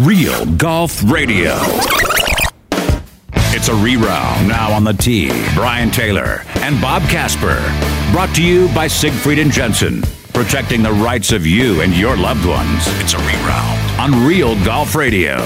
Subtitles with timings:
[0.00, 1.58] Real Golf Radio.
[3.52, 5.28] It's a reround now on the tee.
[5.54, 7.58] Brian Taylor and Bob Casper.
[8.10, 10.00] Brought to you by Siegfried and Jensen.
[10.32, 12.84] Protecting the rights of you and your loved ones.
[12.98, 15.36] It's a reround on Real Golf Radio.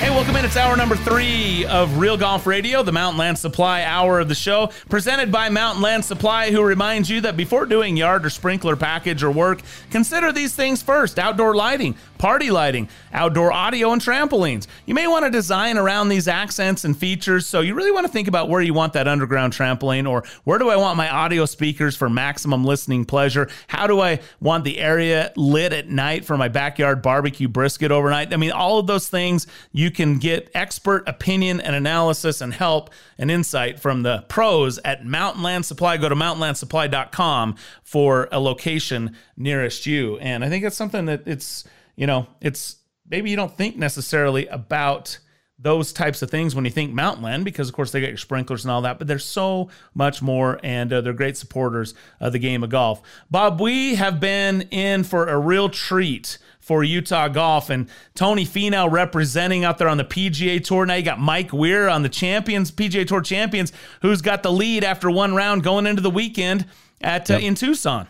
[0.00, 0.46] Hey, welcome in.
[0.46, 4.34] It's hour number three of Real Golf Radio, the Mountain Land Supply hour of the
[4.34, 8.76] show, presented by Mountain Land Supply, who reminds you that before doing yard or sprinkler
[8.76, 9.60] package or work,
[9.90, 14.66] consider these things first outdoor lighting, party lighting, outdoor audio, and trampolines.
[14.86, 18.12] You may want to design around these accents and features, so you really want to
[18.12, 21.44] think about where you want that underground trampoline or where do I want my audio
[21.44, 23.50] speakers for maximum listening pleasure?
[23.68, 28.32] How do I want the area lit at night for my backyard barbecue brisket overnight?
[28.32, 32.90] I mean, all of those things you can get expert opinion and analysis and help
[33.18, 35.96] and insight from the pros at Mountain Land Supply.
[35.96, 40.18] Go to mountainlandsupply.com for a location nearest you.
[40.18, 41.64] And I think it's something that it's
[41.96, 42.76] you know, it's
[43.10, 45.18] maybe you don't think necessarily about
[45.58, 48.16] those types of things when you think mountain land because of course they got your
[48.16, 52.32] sprinklers and all that but there's so much more and uh, they're great supporters of
[52.32, 56.38] the game of golf bob we have been in for a real treat
[56.70, 60.86] for Utah golf and Tony Finau representing out there on the PGA Tour.
[60.86, 64.84] Now you got Mike Weir on the champions, PGA Tour champions, who's got the lead
[64.84, 66.66] after one round going into the weekend
[67.00, 68.06] at uh, in Tucson.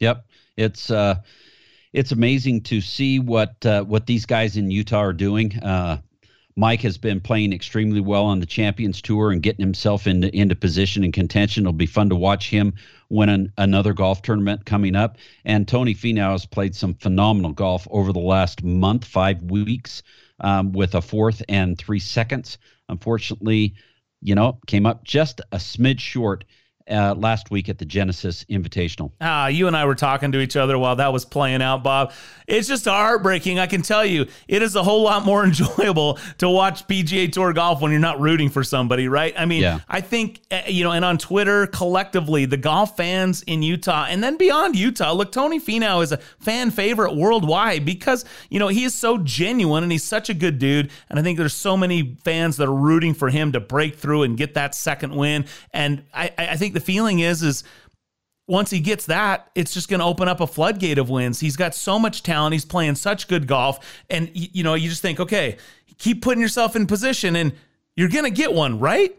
[0.00, 1.20] Yep, it's uh,
[1.92, 5.56] it's amazing to see what uh, what these guys in Utah are doing.
[5.60, 6.00] Uh,
[6.56, 10.56] Mike has been playing extremely well on the Champions Tour and getting himself into into
[10.56, 11.62] position and contention.
[11.62, 12.74] It'll be fun to watch him
[13.08, 15.18] win an, another golf tournament coming up.
[15.44, 20.02] And Tony Finau has played some phenomenal golf over the last month, five weeks,
[20.40, 22.58] um, with a fourth and three seconds.
[22.88, 23.74] Unfortunately,
[24.20, 26.44] you know, came up just a smidge short
[26.90, 29.12] uh, last week at the Genesis Invitational.
[29.20, 32.12] Ah, you and I were talking to each other while that was playing out, Bob.
[32.46, 33.58] It's just heartbreaking.
[33.58, 37.52] I can tell you, it is a whole lot more enjoyable to watch PGA Tour
[37.52, 39.34] golf when you're not rooting for somebody, right?
[39.36, 39.80] I mean, yeah.
[39.88, 44.22] I think, eh, you know, and on Twitter, collectively, the golf fans in Utah and
[44.22, 48.84] then beyond Utah, look, Tony Finau is a fan favorite worldwide because, you know, he
[48.84, 50.90] is so genuine and he's such a good dude.
[51.10, 54.22] And I think there's so many fans that are rooting for him to break through
[54.22, 55.46] and get that second win.
[55.72, 57.64] And I, I think the feeling is is
[58.46, 61.40] once he gets that, it's just going to open up a floodgate of wins.
[61.40, 62.52] He's got so much talent.
[62.52, 63.80] He's playing such good golf.
[64.08, 65.56] And, you know, you just think, okay,
[65.98, 67.52] keep putting yourself in position and
[67.96, 69.16] you're going to get one, right?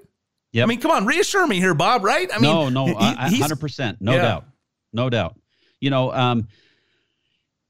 [0.54, 0.64] Yeah.
[0.64, 2.30] I mean, come on, reassure me here, Bob, right?
[2.34, 3.98] I mean, no, no, he, 100%.
[4.00, 4.22] No yeah.
[4.22, 4.46] doubt.
[4.94, 5.36] No doubt.
[5.82, 6.48] You know, um,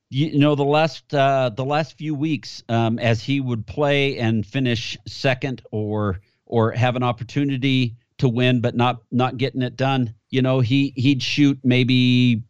[0.10, 4.20] you, you know the last uh, the last few weeks um, as he would play
[4.20, 9.76] and finish second or or have an opportunity to win, but not not getting it
[9.76, 10.14] done.
[10.30, 12.44] You know, he he'd shoot maybe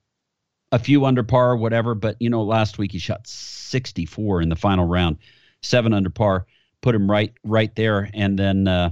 [0.71, 1.95] a few under par, whatever.
[1.95, 5.17] But you know, last week he shot 64 in the final round,
[5.61, 6.45] seven under par,
[6.81, 8.09] put him right right there.
[8.13, 8.91] And then, uh,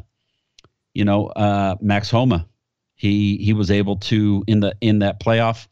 [0.94, 2.47] you know, uh, Max Homa,
[2.96, 5.68] he he was able to in the in that playoff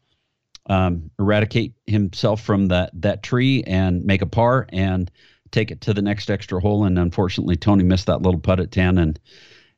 [0.66, 5.10] um, eradicate himself from that that tree and make a par and
[5.50, 6.84] take it to the next extra hole.
[6.84, 9.20] And unfortunately, Tony missed that little putt at 10 and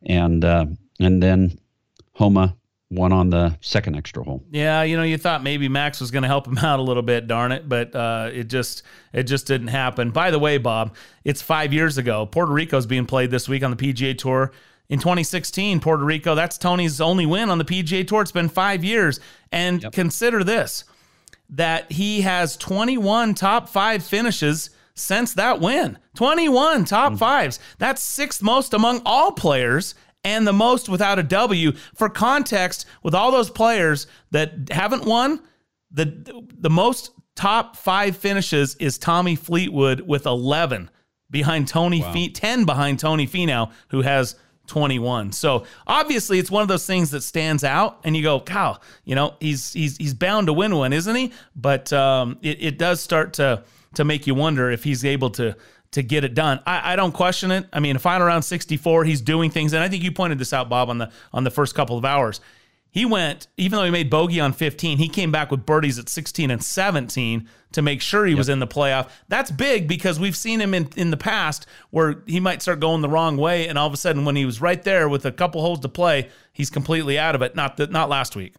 [0.02, 0.66] and uh,
[1.00, 1.58] and then
[2.14, 2.56] Homa
[2.90, 4.44] won on the second extra hole.
[4.50, 7.02] Yeah, you know, you thought maybe Max was going to help him out a little
[7.02, 10.10] bit, darn it, but uh, it just it just didn't happen.
[10.10, 12.26] By the way, Bob, it's five years ago.
[12.26, 14.52] Puerto Rico's being played this week on the PGA Tour.
[14.88, 18.22] In 2016, Puerto Rico, that's Tony's only win on the PGA Tour.
[18.22, 19.18] It's been five years.
[19.50, 19.92] And yep.
[19.92, 20.84] consider this
[21.50, 25.98] that he has 21 top five finishes since that win.
[26.16, 27.18] 21 top mm-hmm.
[27.18, 27.58] fives.
[27.78, 29.94] That's sixth most among all players
[30.26, 31.72] and the most without a W.
[31.94, 35.40] For context, with all those players that haven't won,
[35.90, 40.90] the the most top five finishes is Tommy Fleetwood with 11
[41.30, 42.12] behind Tony wow.
[42.12, 44.34] Fe- 10 behind Tony Finau who has
[44.66, 45.30] 21.
[45.32, 49.14] So obviously it's one of those things that stands out and you go, "Cow, you
[49.14, 53.00] know, he's he's he's bound to win one, isn't he?" But um, it, it does
[53.00, 53.62] start to
[53.94, 55.56] to make you wonder if he's able to
[55.96, 56.60] to get it done.
[56.66, 57.66] I, I don't question it.
[57.72, 60.68] I mean, final round 64, he's doing things, and I think you pointed this out,
[60.68, 62.40] Bob, on the on the first couple of hours.
[62.90, 66.08] He went, even though he made bogey on 15, he came back with birdies at
[66.08, 68.38] 16 and 17 to make sure he yep.
[68.38, 69.10] was in the playoff.
[69.28, 73.00] That's big because we've seen him in, in the past where he might start going
[73.00, 75.32] the wrong way, and all of a sudden, when he was right there with a
[75.32, 77.56] couple holes to play, he's completely out of it.
[77.56, 78.54] Not the, not last week.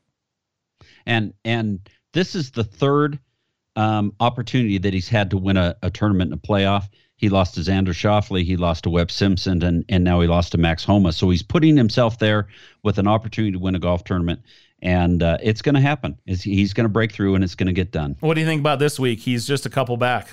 [1.06, 3.20] And and this is the third
[3.76, 6.90] um, opportunity that he's had to win a, a tournament in a playoff.
[7.18, 8.44] He lost to Xander Schauffele.
[8.44, 11.12] He lost to Webb Simpson, and and now he lost to Max Homa.
[11.12, 12.48] So he's putting himself there
[12.84, 14.42] with an opportunity to win a golf tournament,
[14.82, 16.18] and uh, it's going to happen.
[16.28, 18.16] Is he's going to break through, and it's going to get done.
[18.20, 19.20] What do you think about this week?
[19.20, 20.28] He's just a couple back.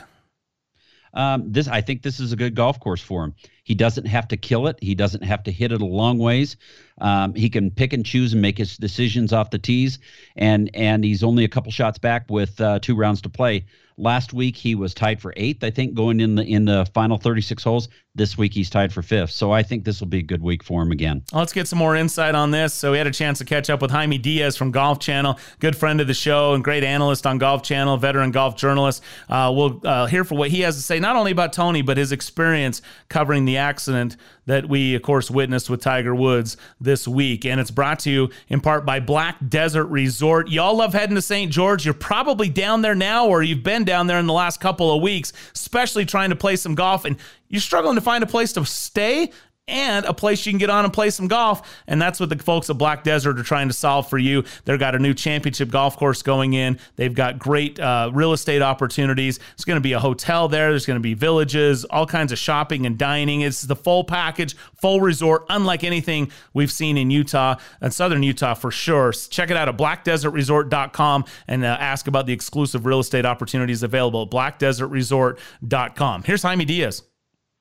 [1.14, 3.34] um, this I think this is a good golf course for him.
[3.62, 4.76] He doesn't have to kill it.
[4.82, 6.56] He doesn't have to hit it a long ways.
[7.00, 10.00] Um, he can pick and choose and make his decisions off the tees,
[10.36, 13.64] and and he's only a couple shots back with uh, two rounds to play.
[13.96, 17.16] Last week he was tied for eighth, I think, going in the in the final
[17.16, 17.88] 36 holes.
[18.16, 19.32] This week he's tied for fifth.
[19.32, 21.24] So I think this will be a good week for him again.
[21.32, 22.72] Let's get some more insight on this.
[22.72, 25.74] So we had a chance to catch up with Jaime Diaz from Golf Channel, good
[25.74, 29.02] friend of the show and great analyst on Golf Channel, veteran golf journalist.
[29.28, 31.96] Uh, we'll uh, hear for what he has to say, not only about Tony but
[31.96, 37.44] his experience covering the accident that we, of course, witnessed with Tiger Woods this week.
[37.44, 40.48] And it's brought to you in part by Black Desert Resort.
[40.48, 41.50] Y'all love heading to St.
[41.50, 41.84] George.
[41.84, 45.02] You're probably down there now, or you've been down there in the last couple of
[45.02, 47.04] weeks, especially trying to play some golf.
[47.04, 47.16] And
[47.48, 49.30] you're struggling to find a place to stay
[49.66, 51.74] and a place you can get on and play some golf.
[51.86, 54.44] And that's what the folks at Black Desert are trying to solve for you.
[54.64, 56.78] They've got a new championship golf course going in.
[56.96, 59.38] They've got great uh, real estate opportunities.
[59.38, 60.70] There's going to be a hotel there.
[60.70, 63.40] There's going to be villages, all kinds of shopping and dining.
[63.40, 68.54] It's the full package, full resort, unlike anything we've seen in Utah and Southern Utah
[68.54, 69.12] for sure.
[69.12, 74.22] Check it out at blackdesertresort.com and uh, ask about the exclusive real estate opportunities available
[74.22, 76.22] at blackdesertresort.com.
[76.24, 77.02] Here's Jaime Diaz.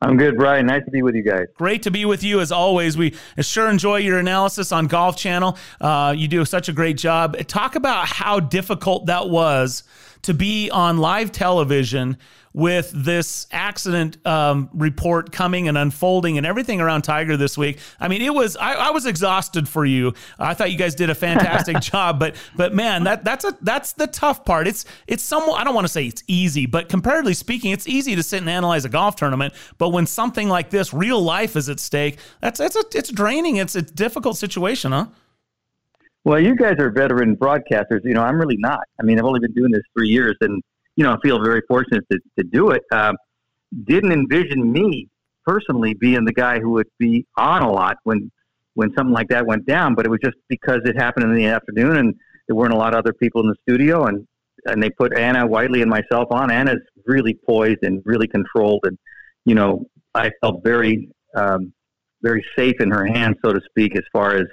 [0.04, 0.66] I'm good, Brian.
[0.66, 1.48] Nice to be with you guys.
[1.56, 2.98] Great to be with you as always.
[2.98, 5.58] We sure enjoy your analysis on Golf Channel.
[5.80, 7.38] Uh, you do such a great job.
[7.48, 9.84] Talk about how difficult that was
[10.24, 12.18] to be on live television
[12.54, 17.80] with this accident um, report coming and unfolding and everything around Tiger this week.
[18.00, 20.14] I mean, it was I, I was exhausted for you.
[20.38, 23.94] I thought you guys did a fantastic job, but but man, that that's a that's
[23.94, 24.68] the tough part.
[24.68, 28.16] It's it's somewhat I don't want to say it's easy, but comparatively speaking, it's easy
[28.16, 29.54] to sit and analyze a golf tournament.
[29.78, 33.58] But when something like this, real life is at stake, that's it's a it's draining.
[33.58, 35.08] It's a difficult situation, huh?
[36.26, 38.02] Well, you guys are veteran broadcasters.
[38.06, 38.80] You know, I'm really not.
[39.00, 40.62] I mean, I've only been doing this three years, and
[40.96, 42.84] you know, I feel very fortunate to, to do it.
[42.92, 43.16] Um,
[43.86, 45.10] didn't envision me
[45.46, 48.32] personally being the guy who would be on a lot when
[48.76, 51.46] when something like that went down, but it was just because it happened in the
[51.46, 52.16] afternoon and
[52.48, 54.28] there weren't a lot of other people in the studio and
[54.66, 56.50] and they put Anna Whiteley and myself on.
[56.50, 58.98] Anna's really poised and really controlled, and
[59.46, 59.86] you know,
[60.16, 61.74] I felt very um,
[62.22, 64.46] very safe in her hands, so to speak, as far as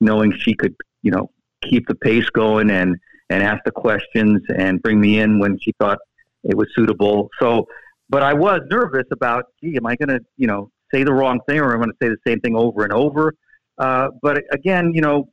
[0.00, 1.30] knowing she could, you know,
[1.62, 2.96] keep the pace going and
[3.30, 5.98] and ask the questions and bring me in when she thought
[6.44, 7.28] it was suitable.
[7.40, 7.66] So,
[8.08, 11.40] but I was nervous about, gee, am I going to, you know, say the wrong
[11.48, 13.34] thing or am I going to say the same thing over and over?
[13.78, 15.28] Uh, but again, you know,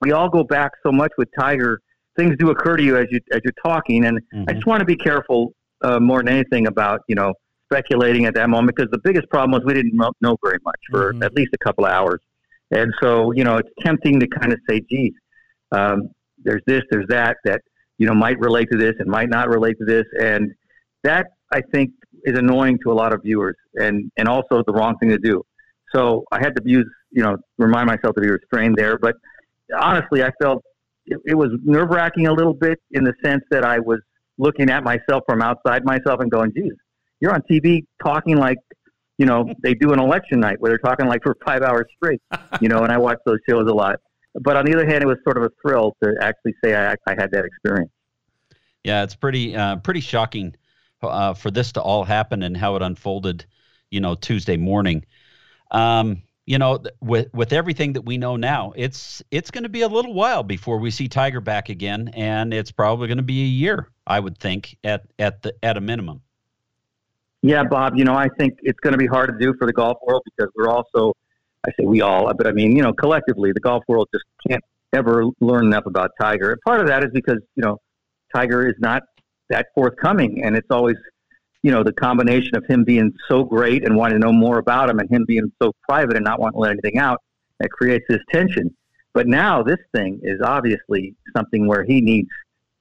[0.00, 1.80] we all go back so much with Tiger.
[2.16, 4.44] Things do occur to you as you as you're talking, and mm-hmm.
[4.48, 5.52] I just want to be careful
[5.82, 7.32] uh, more than anything about you know
[7.72, 11.12] speculating at that moment because the biggest problem was we didn't know very much for
[11.12, 11.22] mm-hmm.
[11.22, 12.20] at least a couple of hours,
[12.70, 15.12] and so you know it's tempting to kind of say, "Geez,
[15.72, 16.10] um,
[16.44, 17.60] there's this, there's that, that,
[17.98, 20.04] you know, might relate to this and might not relate to this.
[20.20, 20.52] And
[21.02, 21.90] that, I think,
[22.24, 25.42] is annoying to a lot of viewers and, and also the wrong thing to do.
[25.94, 28.98] So I had to use, you know, remind myself to be restrained there.
[28.98, 29.14] But
[29.78, 30.62] honestly, I felt
[31.06, 34.00] it, it was nerve wracking a little bit in the sense that I was
[34.38, 36.72] looking at myself from outside myself and going, geez,
[37.20, 38.58] you're on TV talking like,
[39.18, 42.20] you know, they do an election night where they're talking like for five hours straight,
[42.60, 43.96] you know, and I watch those shows a lot.
[44.40, 46.94] But on the other hand, it was sort of a thrill to actually say I,
[47.06, 47.90] I had that experience.
[48.82, 50.54] Yeah, it's pretty uh, pretty shocking
[51.02, 53.46] uh, for this to all happen and how it unfolded,
[53.90, 55.04] you know, Tuesday morning.
[55.70, 59.80] Um, you know, with with everything that we know now, it's it's going to be
[59.80, 63.42] a little while before we see Tiger back again, and it's probably going to be
[63.42, 66.20] a year, I would think, at at the at a minimum.
[67.40, 67.96] Yeah, Bob.
[67.96, 70.22] You know, I think it's going to be hard to do for the golf world
[70.24, 71.14] because we're also
[71.66, 74.62] I say we all, but I mean, you know, collectively, the golf world just can't
[74.92, 76.52] ever learn enough about Tiger.
[76.52, 77.78] And part of that is because, you know,
[78.34, 79.02] Tiger is not
[79.50, 80.42] that forthcoming.
[80.44, 80.96] And it's always,
[81.62, 84.90] you know, the combination of him being so great and wanting to know more about
[84.90, 87.20] him and him being so private and not wanting to let anything out
[87.60, 88.74] that creates this tension.
[89.14, 92.28] But now this thing is obviously something where he needs,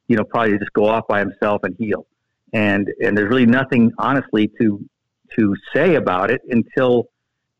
[0.07, 2.05] you know, probably to just go off by himself and heal.
[2.53, 4.83] And and there's really nothing, honestly, to
[5.37, 7.07] to say about it until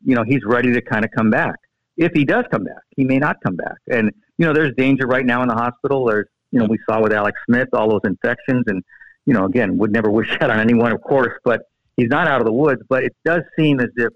[0.04, 1.56] you know, he's ready to kind of come back.
[1.96, 3.76] If he does come back, he may not come back.
[3.90, 6.06] And, you know, there's danger right now in the hospital.
[6.06, 8.64] There's, you know, we saw with Alex Smith, all those infections.
[8.66, 8.82] And,
[9.26, 11.62] you know, again, would never wish that on anyone, of course, but
[11.96, 12.82] he's not out of the woods.
[12.88, 14.12] But it does seem as if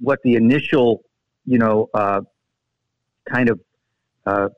[0.00, 1.02] what the initial,
[1.46, 2.20] you know, uh,
[3.28, 3.60] kind of,
[4.26, 4.48] uh,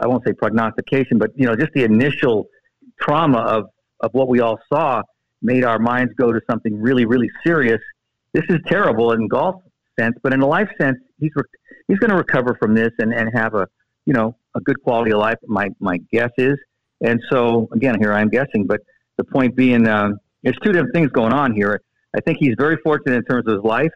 [0.00, 2.48] I won't say prognostication, but, you know, just the initial
[3.00, 3.64] trauma of,
[4.00, 5.02] of what we all saw
[5.40, 7.80] made our minds go to something really, really serious.
[8.32, 9.62] This is terrible in golf
[9.98, 11.44] sense, but in a life sense, he's re-
[11.88, 13.66] he's going to recover from this and, and have a
[14.06, 15.38] you know a good quality of life.
[15.46, 16.56] My my guess is,
[17.00, 18.80] and so again, here I'm guessing, but
[19.18, 21.80] the point being, um, there's two different things going on here.
[22.16, 23.92] I think he's very fortunate in terms of his life,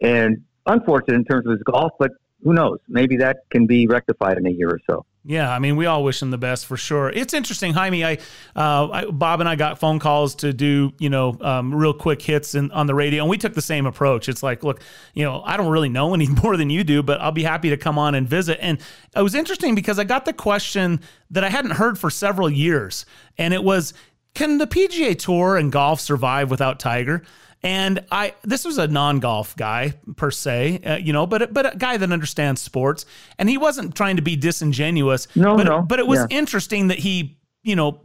[0.00, 1.92] and unfortunate in terms of his golf.
[1.98, 2.12] But
[2.42, 2.78] who knows?
[2.88, 5.06] Maybe that can be rectified in a year or so.
[5.28, 7.10] Yeah, I mean, we all wish him the best for sure.
[7.10, 8.04] It's interesting, Jaime.
[8.04, 8.18] I,
[8.54, 12.22] uh, I Bob and I got phone calls to do, you know, um, real quick
[12.22, 14.28] hits in, on the radio, and we took the same approach.
[14.28, 14.80] It's like, look,
[15.14, 17.70] you know, I don't really know any more than you do, but I'll be happy
[17.70, 18.58] to come on and visit.
[18.60, 18.78] And
[19.16, 21.00] it was interesting because I got the question
[21.32, 23.04] that I hadn't heard for several years,
[23.36, 23.94] and it was,
[24.36, 27.24] can the PGA Tour and golf survive without Tiger?
[27.62, 31.76] And I, this was a non-golf guy per se, uh, you know, but but a
[31.76, 33.06] guy that understands sports,
[33.38, 35.26] and he wasn't trying to be disingenuous.
[35.34, 35.82] No, but, no.
[35.82, 36.38] But it was Yeah.
[36.38, 38.00] interesting that he, you know,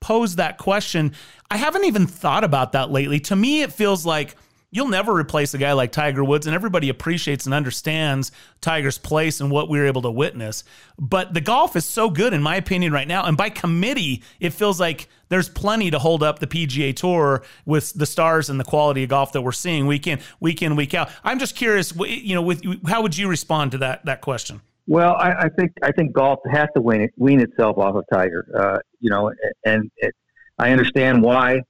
[0.00, 1.12] posed that question.
[1.50, 3.20] I haven't even thought about that lately.
[3.20, 4.36] To me, it feels like
[4.70, 9.40] you'll never replace a guy like Tiger Woods, and everybody appreciates and understands Tiger's place
[9.40, 10.64] and what we were able to witness.
[10.98, 13.24] But the golf is so good, in my opinion, right now.
[13.24, 17.92] And by committee, it feels like there's plenty to hold up the PGA Tour with
[17.94, 20.94] the stars and the quality of golf that we're seeing week in, week in, week
[20.94, 21.10] out.
[21.24, 24.60] I'm just curious, you know, with how would you respond to that that question?
[24.86, 28.04] Well, I, I think I think golf has to win it, wean itself off of
[28.12, 28.44] Tiger.
[28.56, 29.32] Uh, you know,
[29.64, 30.14] and it,
[30.58, 31.62] I understand why.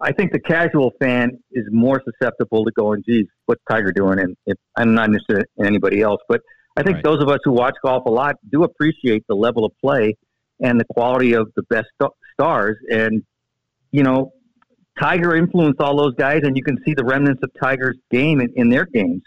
[0.00, 4.36] I think the casual fan is more susceptible to going, "Geez, what's Tiger doing?" And
[4.46, 6.40] if, I'm not interested in anybody else, but
[6.76, 7.04] I think Right.
[7.04, 10.16] those of us who watch golf a lot do appreciate the level of play
[10.60, 12.76] and the quality of the best st- stars.
[12.90, 13.22] And
[13.90, 14.32] you know,
[15.00, 18.52] Tiger influenced all those guys, and you can see the remnants of Tiger's game in,
[18.54, 19.22] in their games.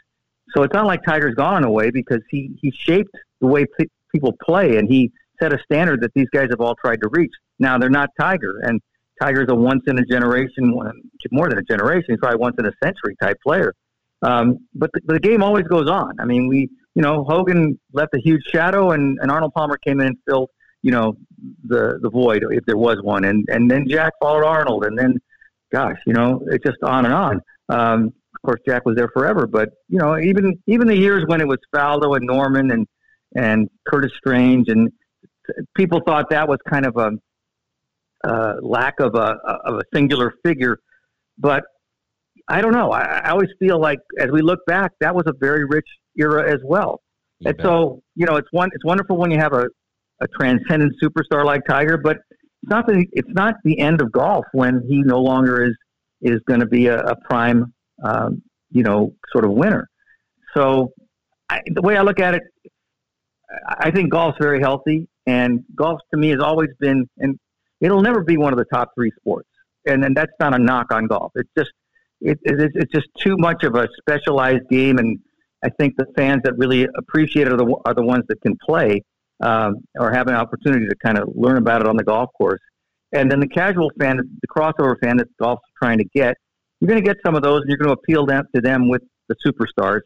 [0.53, 4.33] So it's not like Tiger's gone away because he he shaped the way pe- people
[4.41, 5.11] play, and he
[5.41, 7.31] set a standard that these guys have all tried to reach.
[7.59, 8.79] Now they're not Tiger, and
[9.21, 10.73] Tiger's a once in a generation,
[11.31, 13.73] more than a generation, he's probably once in a century type player.
[14.23, 16.19] Um, but the, the game always goes on.
[16.19, 19.99] I mean, we, you know, Hogan left a huge shadow, and, and Arnold Palmer came
[19.99, 20.49] in and filled,
[20.81, 21.15] you know,
[21.65, 25.15] the the void if there was one, and and then Jack followed Arnold, and then,
[25.71, 27.41] gosh, you know, it's just on and on.
[27.69, 31.41] Um, of course, Jack was there forever, but you know, even even the years when
[31.41, 32.87] it was Faldo and Norman and
[33.35, 34.91] and Curtis Strange, and
[35.75, 37.11] people thought that was kind of a
[38.23, 39.35] uh, lack of a
[39.65, 40.79] of a singular figure,
[41.37, 41.63] but
[42.47, 42.91] I don't know.
[42.91, 45.87] I, I always feel like as we look back, that was a very rich
[46.17, 47.01] era as well.
[47.39, 47.65] You and bet.
[47.65, 49.65] so you know, it's one it's wonderful when you have a,
[50.21, 54.45] a transcendent superstar like Tiger, but it's not the it's not the end of golf
[54.53, 55.75] when he no longer is
[56.21, 57.73] is going to be a, a prime
[58.03, 59.89] um, you know sort of winner.
[60.53, 60.91] So
[61.49, 62.43] I, the way I look at it,
[63.67, 67.39] I I think golf's very healthy, and golf to me has always been, and
[67.81, 69.49] it'll never be one of the top three sports.
[69.85, 71.31] And and that's not a knock on golf.
[71.35, 71.71] It's just
[72.21, 75.19] it, it, it's just too much of a specialized game, and
[75.63, 78.55] I think the fans that really appreciate it are the are the ones that can
[78.63, 79.03] play
[79.41, 82.59] um, or have an opportunity to kind of learn about it on the golf course.
[83.11, 86.37] And then the casual fan, the crossover fan that golf's trying to get,
[86.79, 88.87] you're going to get some of those, and you're going to appeal them to them
[88.87, 90.01] with the superstars.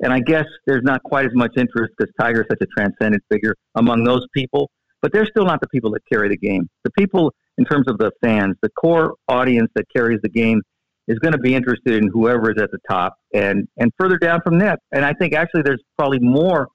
[0.00, 3.54] And I guess there's not quite as much interest because Tiger's such a transcendent figure
[3.74, 4.70] among those people,
[5.04, 6.66] but they're still not the people that carry the game.
[6.82, 10.62] The people, in terms of the fans, the core audience that carries the game
[11.08, 14.40] is going to be interested in whoever is at the top and, and further down
[14.40, 14.78] from that.
[14.92, 16.68] And I think actually there's probably more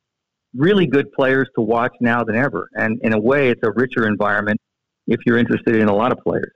[0.56, 2.70] really good players to watch now than ever.
[2.76, 4.60] And in a way, it's a richer environment
[5.08, 6.54] if you're interested in a lot of players.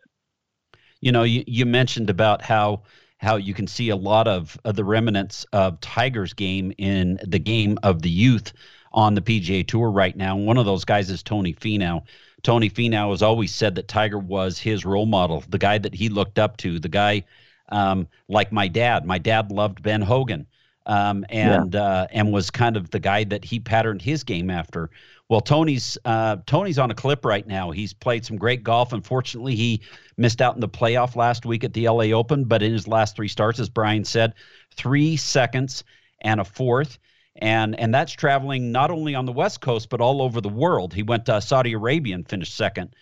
[1.02, 2.84] You know, you, you mentioned about how
[3.18, 7.40] how you can see a lot of, of the remnants of Tiger's game in the
[7.40, 8.52] game of the youth
[8.94, 10.36] on the PGA Tour right now.
[10.36, 12.04] One of those guys is Tony Finau.
[12.44, 16.10] Tony Finau has always said that Tiger was his role model, the guy that he
[16.10, 17.24] looked up to, the guy
[17.70, 19.06] um, like my dad.
[19.06, 20.48] My dad loved Ben Hogan.
[20.86, 24.90] Um, and uh, and was kind of the guy that he patterned his game after.
[25.30, 27.72] Well, Tony's uh, Tony's on a clip right now.
[27.72, 28.92] He's played some great golf.
[28.92, 29.82] Unfortunately, he
[30.18, 33.16] missed out in the playoff last week at the LA Open, but in his last
[33.16, 34.34] three starts, as Brian said,
[34.76, 35.86] three seconds
[36.20, 37.00] and a fourth.
[37.36, 40.94] And and that's traveling not only on the West Coast but all over the world.
[40.94, 42.96] He went to Saudi Arabia and finished second.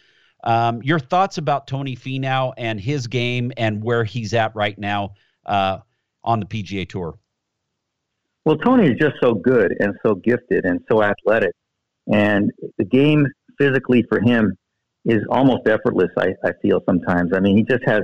[0.43, 5.13] Um, your thoughts about Tony Finau and his game and where he's at right now
[5.45, 5.79] uh,
[6.23, 7.17] on the PGA Tour?
[8.45, 11.53] Well, Tony is just so good and so gifted and so athletic.
[12.11, 13.27] And the game
[13.59, 14.57] physically for him
[15.05, 17.31] is almost effortless, I, I feel sometimes.
[17.35, 18.01] I mean, he just has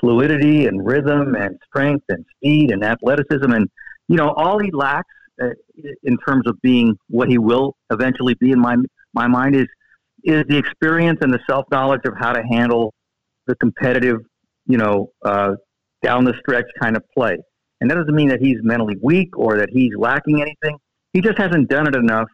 [0.00, 3.50] fluidity and rhythm and strength and speed and athleticism.
[3.50, 3.68] And,
[4.08, 5.12] you know, all he lacks
[5.42, 5.48] uh,
[6.02, 8.76] in terms of being what he will eventually be in my,
[9.12, 9.66] my mind is,
[10.24, 12.94] is the experience and the self knowledge of how to handle
[13.46, 14.18] the competitive,
[14.66, 15.52] you know, uh,
[16.02, 17.36] down the stretch kind of play.
[17.80, 20.78] And that doesn't mean that he's mentally weak or that he's lacking anything.
[21.12, 22.28] He just hasn't done it enough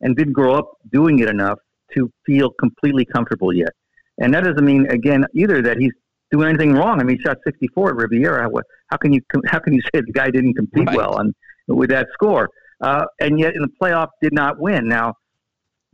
[0.00, 1.58] and didn't grow up doing it enough
[1.94, 3.70] to feel completely comfortable yet.
[4.18, 5.92] And that doesn't mean, again, either that he's
[6.30, 7.00] doing anything wrong.
[7.00, 8.48] I mean, he shot 64 at Riviera.
[8.88, 10.96] How can you how can you say the guy didn't compete right.
[10.96, 11.34] well on
[11.68, 12.48] with that score?
[12.80, 14.88] Uh, and yet in the playoff did not win.
[14.88, 15.14] Now,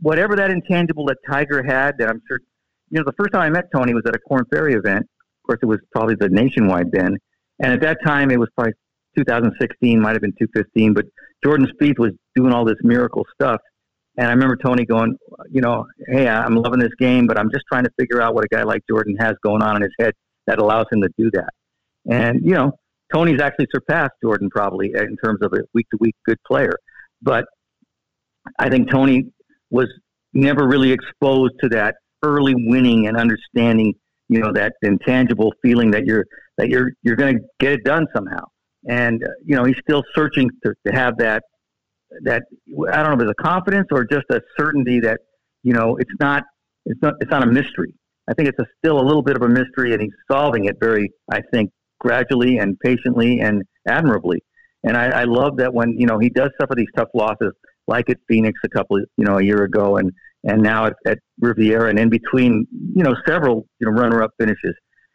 [0.01, 2.39] whatever that intangible that Tiger had, that I'm sure,
[2.91, 5.03] you know, the first time I met Tony was at a Corn Ferry event.
[5.03, 7.17] Of course, it was probably the nationwide then,
[7.61, 8.73] and at that time it was probably
[9.17, 11.05] 2016, might have been 2015, but
[11.43, 13.61] Jordan Spieth was doing all this miracle stuff.
[14.17, 15.17] And I remember Tony going,
[15.51, 18.45] you know, hey, I'm loving this game, but I'm just trying to figure out what
[18.45, 20.15] a guy like Jordan has going on in his head
[20.47, 21.51] that allows him to do that.
[22.11, 22.73] And, you know,
[23.13, 26.75] Tony's actually surpassed Jordan probably in terms of a week to week good player.
[27.23, 27.45] But
[28.59, 29.25] I think Tony
[29.71, 29.89] was
[30.33, 33.95] never really exposed to that early winning and understanding,
[34.29, 36.25] you know, that intangible feeling that you're
[36.59, 38.45] that you're you're going to get it done somehow.
[38.89, 41.43] And uh, you know, he's still searching to, to have that
[42.23, 42.43] that
[42.93, 45.21] I don't know if it's a confidence or just a certainty that
[45.63, 46.45] you know it's not
[46.87, 47.95] it's not it's not a mystery.
[48.29, 50.77] I think it's a, still a little bit of a mystery, and he's solving it
[50.81, 51.71] very, I think,
[52.01, 54.43] gradually and patiently and admirably.
[54.83, 57.53] And I, I love that when you know he does suffer these tough losses,
[57.87, 60.11] like at Phoenix a couple, you know, a year ago, and
[60.45, 64.75] and now at, at Riviera, and in between, you know, several you know runner-up finishes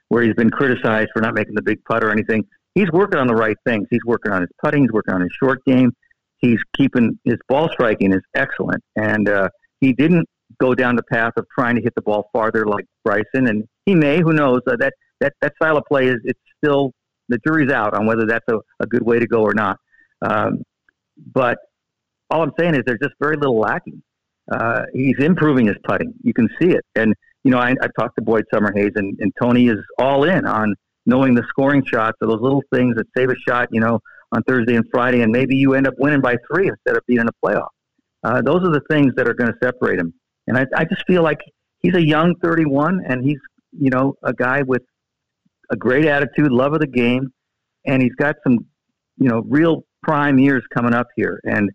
[0.09, 2.43] where he's been criticized for not making the big putt or anything.
[2.75, 3.87] He's working on the right things.
[3.89, 4.83] He's working on his putting.
[4.83, 5.91] He's working on his short game.
[6.37, 9.49] He's keeping his ball striking is excellent, and uh,
[9.79, 10.27] he didn't
[10.59, 13.95] go down the path of trying to hit the ball farther like Bryson, and he
[13.95, 14.19] may.
[14.21, 14.59] Who knows?
[14.67, 16.91] Uh, that that that style of play is it's still
[17.29, 19.77] the jury's out on whether that's a, a good way to go or not.
[20.21, 20.63] Um,
[21.33, 21.57] but
[22.29, 24.01] all I'm saying is there's just very little lacking.
[24.51, 26.13] Uh, he's improving his putting.
[26.23, 26.85] You can see it.
[26.95, 30.45] And, you know, I, I talked to Boyd Summerhays, and, and Tony is all in
[30.45, 33.99] on knowing the scoring shots or those little things that save a shot, you know,
[34.31, 37.21] on Thursday and Friday, and maybe you end up winning by three instead of being
[37.21, 37.67] in a playoff.
[38.23, 40.13] Uh, those are the things that are going to separate him.
[40.47, 41.39] And I, I just feel like
[41.79, 43.39] he's a young 31, and he's,
[43.71, 44.81] you know, a guy with
[45.69, 47.31] a great attitude, love of the game,
[47.85, 48.65] and he's got some,
[49.17, 51.39] you know, real prime years coming up here.
[51.43, 51.69] And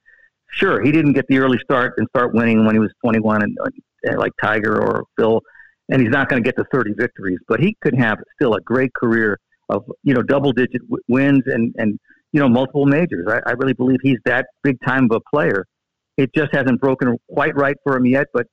[0.50, 3.56] sure, he didn't get the early start and start winning when he was 21, and
[3.64, 5.40] uh, like Tiger or Phil,
[5.90, 8.60] and he's not going to get to 30 victories, but he could have still a
[8.60, 11.98] great career of you know double digit w- wins and and
[12.32, 13.26] you know multiple majors.
[13.28, 15.64] I, I really believe he's that big time of a player.
[16.16, 18.46] It just hasn't broken quite right for him yet, but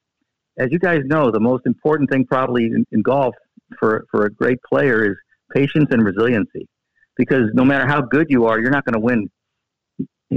[0.60, 3.36] as you guys know, the most important thing probably in, in golf
[3.80, 5.18] for for a great player is
[5.54, 6.68] patience and resiliency.
[7.16, 9.30] Because no matter how good you are, you're not going to win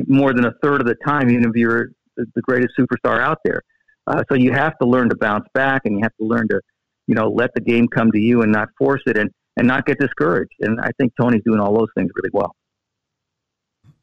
[0.07, 3.61] more than a third of the time, even if you're the greatest superstar out there.
[4.07, 6.61] Uh, so you have to learn to bounce back, and you have to learn to,
[7.07, 9.85] you know, let the game come to you and not force it, and and not
[9.85, 10.55] get discouraged.
[10.61, 12.55] And I think Tony's doing all those things really well.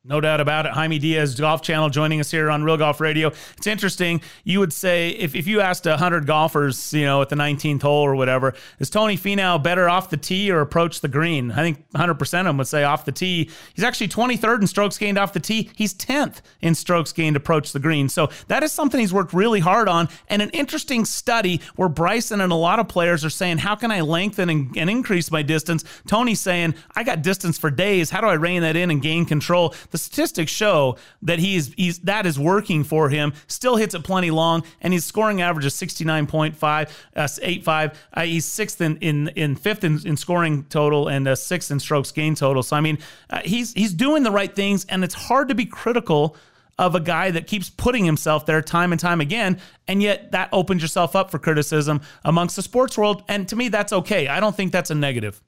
[0.04, 0.72] No doubt about it.
[0.72, 3.28] Jaime Diaz, Golf Channel, joining us here on Real Golf Radio.
[3.58, 4.22] It's interesting.
[4.46, 8.04] You would say if, if you asked 100 golfers, you know, at the 19th hole
[8.04, 11.52] or whatever, is Tony Finau better off the tee or approach the green?
[11.52, 13.50] I think 100% of them would say off the tee.
[13.74, 15.72] He's actually 23rd in strokes gained off the tee.
[15.76, 18.08] He's 10th in strokes gained approach the green.
[18.08, 20.08] So that is something he's worked really hard on.
[20.30, 23.92] And an interesting study where Bryson and a lot of players are saying, how can
[23.92, 25.84] I lengthen and, and increase my distance?
[26.08, 28.10] Tony's saying, I got distance for days.
[28.10, 29.76] How do I rein that in and gain control?
[29.92, 33.34] The the statistics show that he's he's that is working for him.
[33.48, 37.28] Still hits it plenty long, and his scoring average is sixty nine point five, uh,
[37.42, 37.98] eight five.
[38.14, 41.80] Uh, he's sixth in in, in fifth in, in scoring total and uh, sixth in
[41.80, 42.62] strokes gain total.
[42.64, 45.66] So I mean, uh, he's he's doing the right things, and it's hard to be
[45.66, 46.36] critical
[46.78, 49.60] of a guy that keeps putting himself there time and time again.
[49.88, 53.24] And yet that opens yourself up for criticism amongst the sports world.
[53.28, 54.28] And to me, that's okay.
[54.28, 55.42] I don't think that's a negative.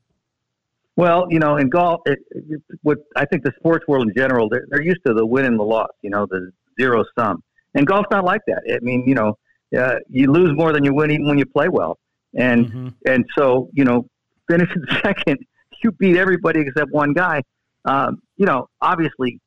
[0.99, 4.49] Well, you know, in golf, it, it, what I think the sports world in general,
[4.49, 7.41] they're, they're used to the win and the loss, you know, the zero sum.
[7.73, 8.63] And golf's not like that.
[8.69, 9.37] I mean, you know,
[9.79, 11.97] uh, you lose more than you win even when you play well.
[12.37, 12.87] And mm-hmm.
[13.05, 14.07] and so, you know,
[14.49, 15.37] finishing second,
[15.81, 17.43] you beat everybody except one guy.
[17.85, 19.39] Um, you know, obviously,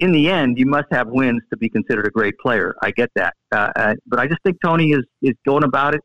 [0.00, 2.74] in the end, you must have wins to be considered a great player.
[2.82, 6.02] I get that, uh, uh, but I just think Tony is is going about it.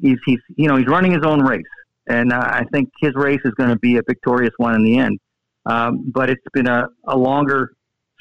[0.00, 1.64] He's he's you know he's running his own race
[2.08, 5.18] and I think his race is going to be a victorious one in the end.
[5.66, 7.72] Um, but it's been a, a longer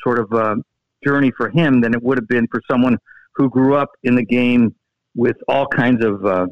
[0.04, 0.56] sort of uh,
[1.06, 2.98] journey for him than it would have been for someone
[3.36, 4.74] who grew up in the game
[5.16, 6.48] with all kinds of uh,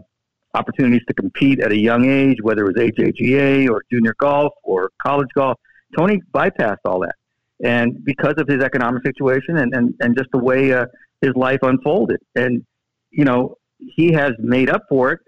[0.54, 4.92] opportunities to compete at a young age, whether it was AJGA or junior golf or
[5.02, 5.58] college golf.
[5.98, 7.16] Tony bypassed all that.
[7.64, 10.86] And because of his economic situation and, and, and just the way uh,
[11.22, 12.20] his life unfolded.
[12.36, 12.66] And,
[13.10, 15.20] you know, he has made up for it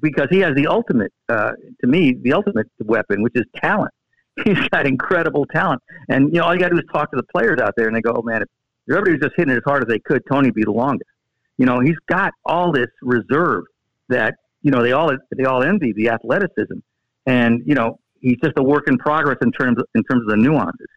[0.00, 3.92] because he has the ultimate, uh, to me, the ultimate weapon, which is talent.
[4.44, 7.16] He's got incredible talent, and you know all you got to do is talk to
[7.16, 8.48] the players out there, and they go, "Oh man, if
[8.90, 11.08] everybody was just hitting it as hard as they could, Tony'd be the longest."
[11.56, 13.64] You know, he's got all this reserve
[14.08, 16.78] that you know they all they all envy the athleticism,
[17.24, 20.36] and you know he's just a work in progress in terms in terms of the
[20.36, 20.88] nuances.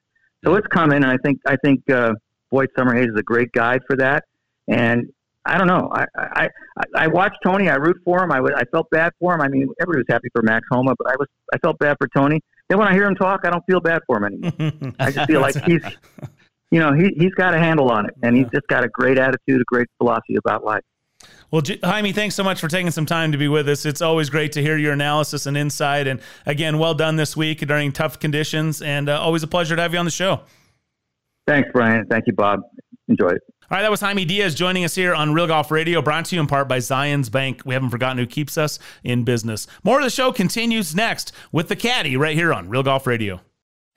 [0.43, 2.13] So it's coming, and I think I think uh,
[2.51, 4.25] Boyd Summerhays is a great guide for that.
[4.67, 5.11] And
[5.49, 5.91] I don't know.
[5.91, 6.49] I I,
[6.95, 7.69] I watched Tony.
[7.69, 8.31] I root for him.
[8.31, 9.41] I, I felt bad for him.
[9.41, 12.07] I mean, everybody was happy for Max Homa, but I was I felt bad for
[12.15, 12.39] Tony.
[12.69, 14.93] Then when I hear him talk, I don't feel bad for him anymore.
[14.99, 15.81] I just feel like he's,
[16.71, 19.17] you know, he he's got a handle on it, and he's just got a great
[19.17, 20.83] attitude, a great philosophy about life.
[21.51, 23.85] Well, Jaime, thanks so much for taking some time to be with us.
[23.85, 26.07] It's always great to hear your analysis and insight.
[26.07, 29.81] And again, well done this week during tough conditions, and uh, always a pleasure to
[29.81, 30.41] have you on the show.
[31.47, 32.05] Thanks, Brian.
[32.05, 32.61] Thank you, Bob.
[33.07, 33.41] Enjoy it.
[33.71, 36.35] All right, that was Jaime Diaz joining us here on Real Golf Radio, brought to
[36.35, 37.61] you in part by Zions Bank.
[37.65, 39.67] We haven't forgotten who keeps us in business.
[39.83, 43.41] More of the show continues next with the caddy right here on Real Golf Radio.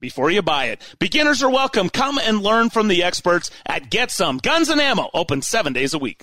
[0.00, 0.80] before you buy it.
[0.98, 1.90] Beginners are welcome.
[1.90, 5.94] Come and learn from the experts at Get Some Guns and Ammo, open seven days
[5.94, 6.22] a week.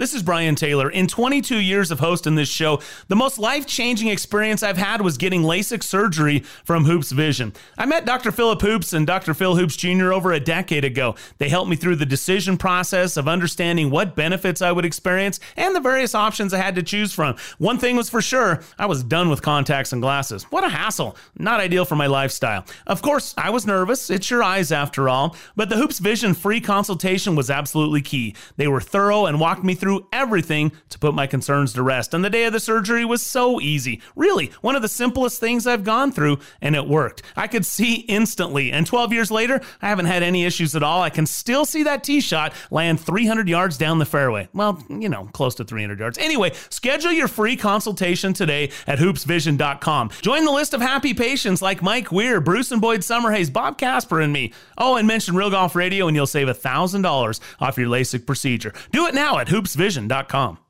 [0.00, 0.88] This is Brian Taylor.
[0.88, 5.18] In 22 years of hosting this show, the most life changing experience I've had was
[5.18, 7.52] getting LASIK surgery from Hoops Vision.
[7.76, 8.32] I met Dr.
[8.32, 9.34] Philip Hoops and Dr.
[9.34, 10.14] Phil Hoops Jr.
[10.14, 11.16] over a decade ago.
[11.36, 15.76] They helped me through the decision process of understanding what benefits I would experience and
[15.76, 17.36] the various options I had to choose from.
[17.58, 20.44] One thing was for sure I was done with contacts and glasses.
[20.44, 21.14] What a hassle.
[21.38, 22.64] Not ideal for my lifestyle.
[22.86, 24.08] Of course, I was nervous.
[24.08, 25.36] It's your eyes after all.
[25.56, 28.34] But the Hoops Vision free consultation was absolutely key.
[28.56, 32.14] They were thorough and walked me through through everything to put my concerns to rest.
[32.14, 34.00] And the day of the surgery was so easy.
[34.14, 37.22] Really, one of the simplest things I've gone through, and it worked.
[37.34, 38.70] I could see instantly.
[38.70, 41.02] And 12 years later, I haven't had any issues at all.
[41.02, 44.48] I can still see that tee shot land 300 yards down the fairway.
[44.54, 46.18] Well, you know, close to 300 yards.
[46.18, 50.10] Anyway, schedule your free consultation today at hoopsvision.com.
[50.22, 54.20] Join the list of happy patients like Mike Weir, Bruce and Boyd Summerhays, Bob Casper,
[54.20, 54.52] and me.
[54.78, 58.72] Oh, and mention Real Golf Radio, and you'll save $1,000 off your LASIK procedure.
[58.92, 60.69] Do it now at hoopsvision.com vision.com.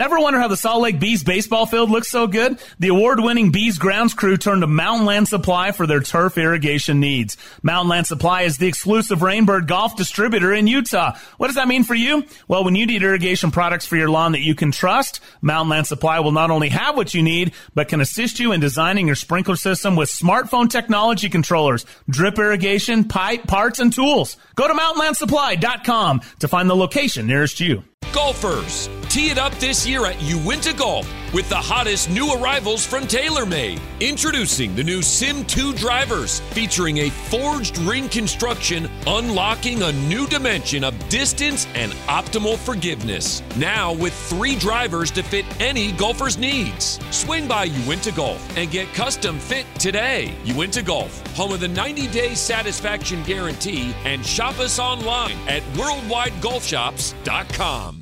[0.00, 2.58] Ever wonder how the Salt Lake Bees baseball field looks so good?
[2.78, 7.36] The award-winning Bees grounds crew turned to Mountain Land Supply for their turf irrigation needs.
[7.62, 11.18] Mountain Land Supply is the exclusive Rainbird golf distributor in Utah.
[11.36, 12.24] What does that mean for you?
[12.48, 15.86] Well, when you need irrigation products for your lawn that you can trust, Mountain Land
[15.86, 19.14] Supply will not only have what you need, but can assist you in designing your
[19.14, 24.38] sprinkler system with smartphone technology controllers, drip irrigation, pipe, parts, and tools.
[24.54, 27.84] Go to mountainlandsupply.com to find the location nearest you.
[28.12, 33.04] Golfers, tee it up this year at Uinta Golf with the hottest new arrivals from
[33.04, 33.80] TaylorMade.
[34.00, 40.82] Introducing the new Sim 2 drivers, featuring a forged ring construction, unlocking a new dimension
[40.84, 43.42] of distance and optimal forgiveness.
[43.56, 46.98] Now with three drivers to fit any golfer's needs.
[47.10, 50.34] Swing by Uinta Golf and get custom fit today.
[50.44, 58.01] Uinta Golf, home of the 90 day satisfaction guarantee, and shop us online at worldwidegolfshops.com.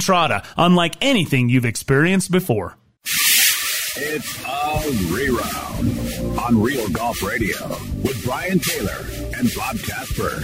[0.00, 2.78] Entrada, unlike anything you've experienced before.
[3.04, 7.68] It's a reround on on Real Golf Radio
[8.02, 9.04] with Brian Taylor
[9.36, 10.42] and Bob Casper.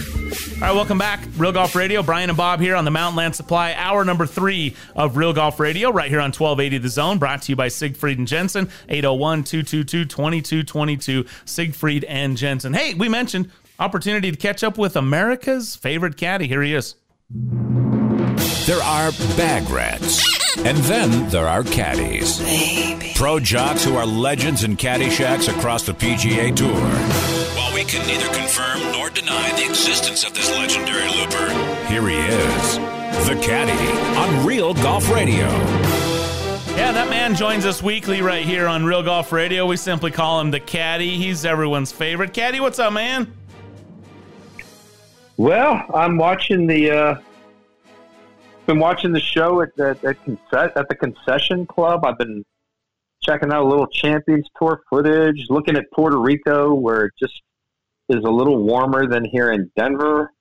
[0.57, 1.21] All right, welcome back.
[1.37, 2.03] Real Golf Radio.
[2.03, 5.59] Brian and Bob here on the Mountain Land Supply, hour number three of Real Golf
[5.59, 9.43] Radio, right here on 1280 The Zone, brought to you by Siegfried and Jensen, 801
[9.43, 11.25] 222 2222.
[11.45, 12.73] Siegfried and Jensen.
[12.73, 16.47] Hey, we mentioned opportunity to catch up with America's favorite caddy.
[16.47, 16.93] Here he is.
[18.67, 20.21] There are bag rats,
[20.57, 22.41] and then there are caddies.
[23.15, 26.75] Pro jocks who are legends in caddy shacks across the PGA Tour.
[27.55, 31.49] While we can neither confirm nor deny the existence of this legendary looper,
[31.87, 32.75] here he is,
[33.25, 33.71] the caddy
[34.19, 35.47] on Real Golf Radio.
[36.75, 39.65] Yeah, that man joins us weekly right here on Real Golf Radio.
[39.65, 41.15] We simply call him the caddy.
[41.15, 42.33] He's everyone's favorite.
[42.33, 43.33] Caddy, what's up, man?
[45.37, 47.21] Well, I'm watching the uh,
[48.67, 52.05] been watching the show at the at, conce- at the concession club.
[52.05, 52.45] I've been
[53.23, 57.41] checking out a little Champions Tour footage, looking at Puerto Rico, where it just
[58.09, 60.31] is a little warmer than here in Denver.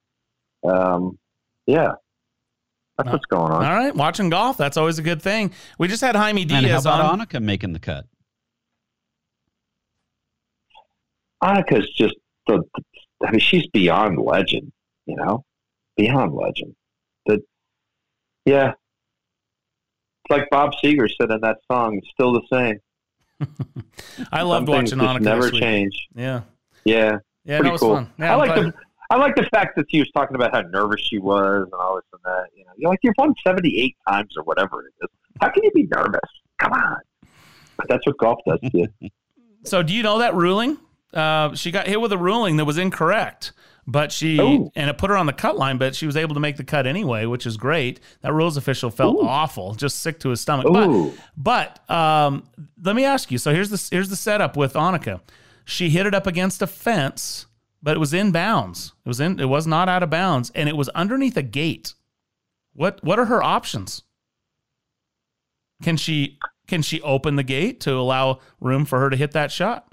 [0.65, 1.19] Um,
[1.67, 1.93] yeah,
[2.99, 3.65] that's what's going on.
[3.65, 4.57] All right, watching golf.
[4.57, 5.53] That's always a good thing.
[5.79, 7.27] We just had Jaime Diaz And how about on.
[7.27, 8.07] Annika making the cut?
[11.43, 12.15] Annika's just
[12.47, 12.62] the.
[13.25, 14.73] I mean, she's beyond legend.
[15.07, 15.45] You know,
[15.97, 16.75] beyond legend.
[17.27, 17.41] The
[18.46, 21.98] yeah, it's like Bob Seger said in that song.
[21.98, 22.80] It's still the same.
[24.32, 25.20] I loved Some watching Annika.
[25.20, 25.94] Never change.
[26.14, 26.40] Yeah,
[26.85, 27.94] Yeah, yeah, pretty that was cool.
[27.96, 28.11] fun.
[28.18, 28.72] Yeah, I like the
[29.11, 31.96] I like the fact that she was talking about how nervous she was and all
[31.96, 32.46] this and that.
[32.56, 35.09] You know, you're like you've won seventy eight times or whatever it is.
[35.40, 36.20] How can you be nervous?
[36.59, 36.96] Come on.
[37.76, 38.88] But that's what golf does to you.
[39.64, 40.78] So, do you know that ruling?
[41.12, 43.52] Uh, she got hit with a ruling that was incorrect,
[43.87, 44.70] but she Oh.
[44.75, 46.64] and it put her on the cut line, but she was able to make the
[46.64, 48.01] cut anyway, which is great.
[48.22, 50.66] That rules official felt awful, just sick to his stomach.
[50.66, 51.14] Ooh.
[51.37, 52.44] But but um,
[52.83, 53.38] let me ask you.
[53.38, 55.20] So here's the here's the setup with Annika.
[55.64, 57.46] She hit it up against a fence,
[57.83, 58.92] but it was in bounds.
[59.05, 61.94] It was in it was not out of bounds, and it was underneath a gate.
[62.72, 64.03] What what are her options?
[65.83, 69.53] Can she can she open the gate to allow room for her to hit that
[69.53, 69.92] shot?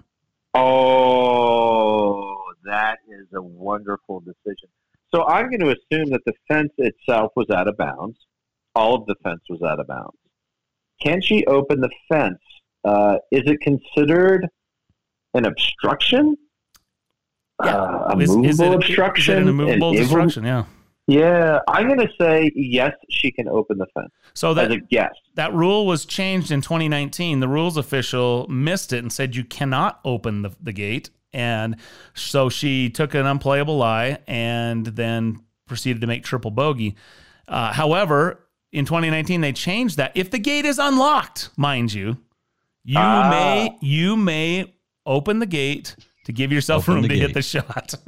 [0.55, 2.32] Oh,
[2.65, 4.69] that is a wonderful decision.
[5.13, 8.17] So I'm going to assume that the fence itself was out of bounds.
[8.75, 10.17] All of the fence was out of bounds.
[11.03, 12.39] Can she open the fence?
[12.83, 14.47] Uh, is it considered
[15.33, 16.35] an obstruction?
[17.63, 19.33] Uh, a Is- movable is it, obstruction?
[19.35, 20.43] Is it an immovable An evil- obstruction?
[20.45, 20.65] Yeah.
[21.05, 22.93] Yeah, I'm going to say yes.
[23.09, 25.11] She can open the fence So that guess.
[25.35, 27.41] that rule was changed in 2019.
[27.41, 31.09] The rules official missed it and said you cannot open the, the gate.
[31.33, 31.77] And
[32.13, 36.95] so she took an unplayable lie and then proceeded to make triple bogey.
[37.47, 38.39] Uh, however,
[38.71, 40.11] in 2019, they changed that.
[40.15, 42.17] If the gate is unlocked, mind you,
[42.83, 43.29] you Ah.
[43.29, 44.73] may you may
[45.05, 47.95] open the gate to give yourself Open room the to hit the shot.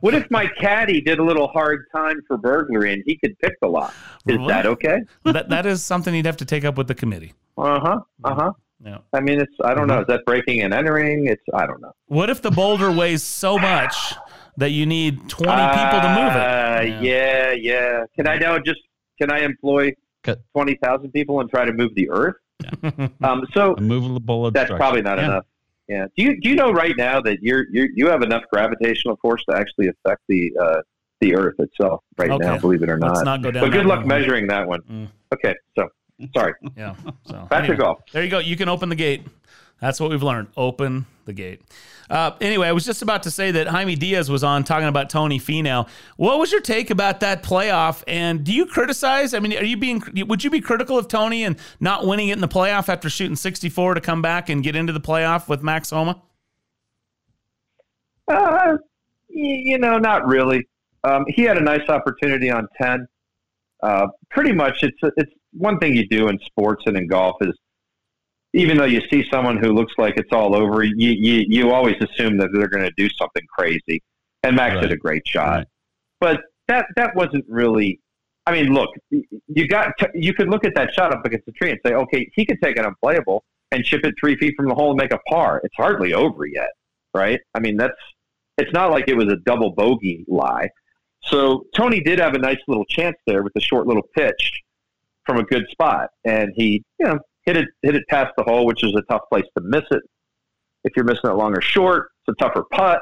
[0.00, 3.58] What if my caddy did a little hard time for burglary and he could pick
[3.60, 3.94] the lock?
[4.26, 4.48] Is What?
[4.48, 4.98] that okay?
[5.24, 7.32] that that is something you'd have to take up with the committee.
[7.56, 8.00] Uh huh.
[8.24, 8.52] Uh huh.
[8.84, 8.98] Yeah.
[9.12, 10.00] I mean, it's I don't know.
[10.00, 11.26] Is that breaking and entering?
[11.26, 11.92] It's I don't know.
[12.06, 14.14] What if the boulder weighs so much
[14.58, 17.02] that you need 20 people to move Uh, it?
[17.02, 18.04] yeah, yeah.
[18.14, 18.80] Can I now just
[19.20, 19.92] can I employ
[20.22, 20.40] Cut.
[20.52, 22.36] twenty thousand people and try to move the earth?
[23.22, 24.50] Um, so A movable boulder.
[24.50, 24.76] that's obstruction.
[24.78, 25.24] probably not Yeah.
[25.24, 25.44] enough.
[25.88, 26.06] Yeah.
[26.16, 29.42] Do you do you know right now that you're you you have enough gravitational force
[29.48, 30.80] to actually affect the uh,
[31.20, 32.44] the Earth itself right Okay.
[32.44, 32.58] now?
[32.58, 33.14] Believe it or not.
[33.14, 33.40] Let's not.
[33.40, 34.08] not go down but good luck road.
[34.08, 34.80] measuring that one.
[34.82, 35.08] Mm.
[35.34, 35.54] Okay.
[35.78, 35.88] So
[36.34, 36.54] sorry.
[36.76, 36.94] Yeah.
[37.26, 38.00] So Back to golf.
[38.12, 38.38] There you go.
[38.38, 39.26] You can open the gate.
[39.80, 40.48] That's what we've learned.
[40.56, 41.62] Open the gate.
[42.08, 45.10] Uh, anyway, I was just about to say that Jaime Diaz was on talking about
[45.10, 45.88] Tony Finau.
[46.16, 48.02] What was your take about that playoff?
[48.06, 49.34] And do you criticize?
[49.34, 50.02] I mean, are you being?
[50.16, 53.36] Would you be critical of Tony and not winning it in the playoff after shooting
[53.36, 56.22] 64 to come back and get into the playoff with Max Homa?
[58.28, 58.76] Uh,
[59.28, 60.66] you know, not really.
[61.04, 63.06] Um, he had a nice opportunity on ten.
[63.82, 67.56] Uh, pretty much, it's it's one thing you do in sports and in golf is,
[68.52, 71.96] even though you see someone who looks like it's all over, you you, you always
[72.00, 74.02] assume that they're going to do something crazy.
[74.42, 74.82] And Max Right.
[74.82, 75.66] did a great shot, Right.
[76.20, 78.00] but that that wasn't really.
[78.46, 81.52] I mean, look, you got to, you could look at that shot up against the
[81.52, 84.68] tree and say, okay, he could take an unplayable and chip it three feet from
[84.68, 85.62] the hole and make a par.
[85.64, 86.68] It's hardly over yet,
[87.14, 87.40] right?
[87.54, 87.96] I mean, that's
[88.58, 90.68] it's not like it was a double bogey lie.
[91.22, 94.60] So Tony did have a nice little chance there with a short little pitch
[95.26, 98.66] from a good spot, and he, you know, hit it hit it past the hole,
[98.66, 100.02] which is a tough place to miss it.
[100.84, 103.00] If you're missing it long or short, it's a tougher putt.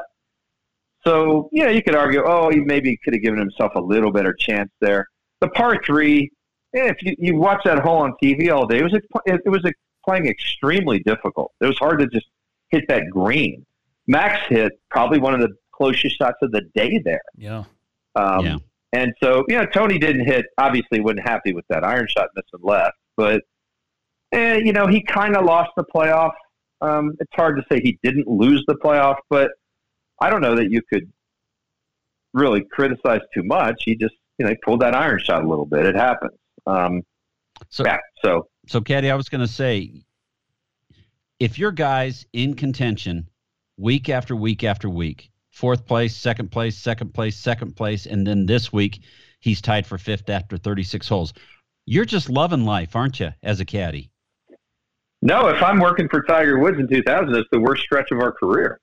[1.05, 4.13] So you know you could argue, oh, he maybe could have given himself a little
[4.13, 5.07] better chance there.
[5.41, 6.31] The par three,
[6.73, 9.65] if you, you watch that hole on TV all day, it was a, it was
[9.65, 9.73] a
[10.05, 11.53] playing extremely difficult.
[11.61, 12.27] It was hard to just
[12.71, 13.65] hit that green.
[14.07, 17.23] Max hit probably one of the closest shots of the day there.
[17.37, 17.65] Yeah.
[18.15, 18.57] Um, Yeah.
[18.92, 22.64] And so, you know, Tony didn't hit, obviously wasn't happy with that iron shot missing
[22.66, 23.42] left, but,
[24.33, 26.33] eh, you know, he kind of lost the playoff.
[26.83, 29.52] Um, it's hard to say he didn't lose the playoff, but
[30.20, 31.11] I don't know that you could
[32.35, 33.83] really criticize too much.
[33.85, 35.87] He just, you know, he pulled that iron shot a little bit.
[35.87, 36.33] It happens.
[36.66, 37.02] Um,
[37.70, 37.98] So yeah.
[38.24, 40.05] So, So, Caddy, I was going to say,
[41.40, 43.28] if your guys in contention
[43.76, 48.47] week after week after week, fourth place, second place, second place, second place, and then
[48.47, 49.03] this week
[49.41, 51.33] he's tied for fifth after 36 holes,
[51.87, 54.11] you're just loving life, aren't you, as a caddy?
[55.25, 58.33] no, if I'm working for Tiger Woods in 2000, it's the worst stretch of our
[58.33, 58.81] career.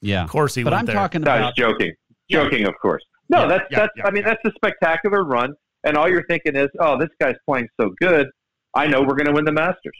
[0.00, 0.24] Yeah.
[0.24, 0.94] Of course he but went I'm there.
[0.94, 1.92] talking No, I was about joking.
[2.28, 2.44] Yeah.
[2.44, 3.02] Joking, of course.
[3.28, 3.92] No, Yeah, that's yeah, that's.
[3.96, 4.30] yeah, I mean, yeah.
[4.34, 5.52] that's a spectacular run,
[5.84, 8.28] and all you're thinking is, "Oh, this guy's playing so good.
[8.74, 9.92] I know we're going to win the Masters."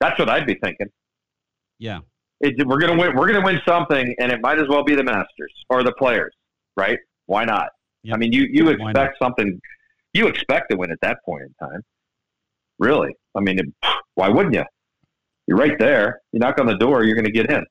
[0.00, 0.88] That's what I'd be thinking.
[1.78, 2.00] yeah.
[2.40, 3.14] It, we're going to win.
[3.16, 5.92] We're going to win something, and it might as well be the Masters or the
[5.92, 6.32] Players,
[6.76, 6.98] right?
[7.26, 7.68] Why not?
[8.02, 8.14] Yep.
[8.14, 9.60] I mean, you you expect something.
[10.14, 11.82] You expect to win at that point in time.
[12.78, 13.14] Really?
[13.36, 13.66] I mean, it,
[14.14, 14.64] why wouldn't you?
[15.46, 16.20] You're right there.
[16.32, 17.64] You knock on the door, you're going to get in.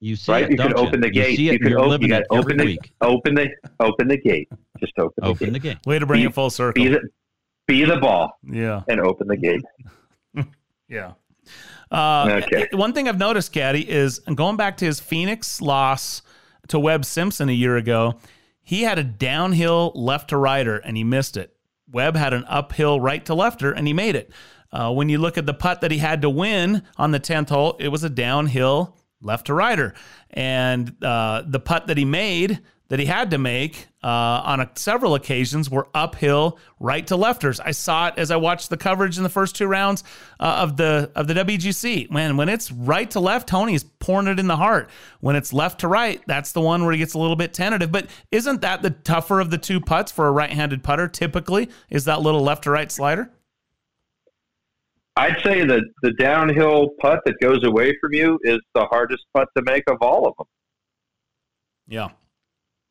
[0.00, 0.44] You see Right?
[0.44, 1.36] it, You don't can open the You gate.
[1.36, 2.92] see You it, can you're open- you it every open the- week.
[3.00, 3.48] Open the
[3.80, 4.48] open the gate.
[4.78, 5.52] Just open the gate.
[5.52, 5.78] the gate.
[5.86, 6.82] Way to bring Be- it full circle.
[6.84, 7.00] Be the,
[7.66, 8.82] be the ball yeah.
[8.88, 9.62] and open the gate.
[10.88, 11.12] Yeah.
[11.90, 12.68] Uh, Okay.
[12.72, 16.22] One thing I've noticed, Caddy, is going back to his Phoenix loss
[16.68, 18.18] to Webb Simpson a year ago,
[18.62, 21.54] he had a downhill left to righter and he missed it.
[21.90, 24.30] Webb had an uphill right to lefter and he made it.
[24.70, 27.48] Uh, when you look at the putt that he had to win on the 10th
[27.48, 29.94] hole, it was a downhill left to righter.
[30.30, 34.70] And uh, the putt that he made, that he had to make uh, on a,
[34.74, 37.60] several occasions, were uphill right to lefters.
[37.62, 40.04] I saw it as I watched the coverage in the first two rounds
[40.40, 42.10] uh, of the of the WGC.
[42.10, 44.88] Man, when it's right to left, Tony's pouring it in the heart.
[45.20, 47.92] When it's left to right, that's the one where he gets a little bit tentative.
[47.92, 51.08] But isn't that the tougher of the two putts for a right-handed putter?
[51.08, 53.30] Typically, is that little left to right slider?
[55.16, 59.48] I'd say that the downhill putt that goes away from you is the hardest putt
[59.56, 60.46] to make of all of them.
[61.88, 62.10] Yeah.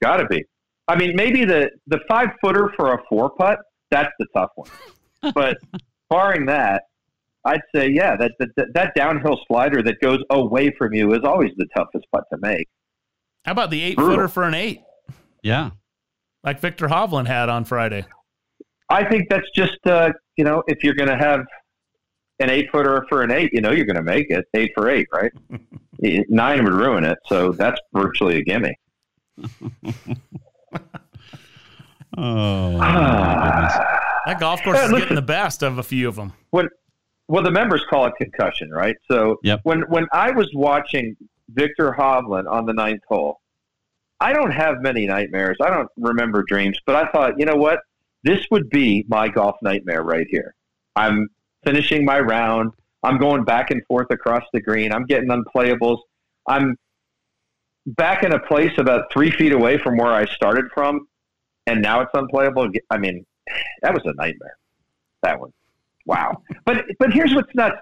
[0.01, 0.43] Got to be.
[0.87, 4.69] I mean, maybe the the five footer for a four putt that's the tough one.
[5.33, 5.57] but
[6.09, 6.83] barring that,
[7.45, 11.51] I'd say yeah, that, that that downhill slider that goes away from you is always
[11.57, 12.67] the toughest putt to make.
[13.45, 14.15] How about the eight Brutal.
[14.15, 14.81] footer for an eight,
[15.41, 15.69] Yeah.
[16.43, 18.05] like Viktor Hovland had on Friday?
[18.89, 21.41] I think that's just uh, you know if you're going to have
[22.39, 24.89] an eight footer for an eight, you know you're going to make it eight for
[24.89, 25.31] eight, right?
[26.29, 28.75] Nine would ruin it, so that's virtually a gimme.
[32.17, 33.73] Oh, goodness.
[34.25, 34.99] That golf course Hey, is listen.
[35.03, 36.33] getting the best of a few of them.
[36.51, 36.67] when
[37.27, 38.95] well the members call it concussion, right?
[39.09, 39.61] So Yep.
[39.63, 41.15] when when I was watching
[41.49, 43.41] Viktor Hovland on the ninth hole,
[44.19, 45.57] I don't have many nightmares.
[45.61, 47.79] I don't remember dreams, but I thought, you know what?
[48.23, 50.55] This would be my golf nightmare right here.
[50.95, 51.27] I'm
[51.65, 52.71] finishing my round.
[53.03, 54.91] I'm going back and forth across the green.
[54.91, 55.99] I'm getting unplayables.
[56.47, 56.75] I'm
[57.87, 61.07] back in a place about three feet away from where I started from,
[61.65, 62.69] and now it's unplayable.
[62.89, 63.25] I mean,
[63.81, 64.57] that was a nightmare.
[65.23, 65.51] That one.
[66.05, 66.41] Wow.
[66.65, 67.77] But but here's what's nuts.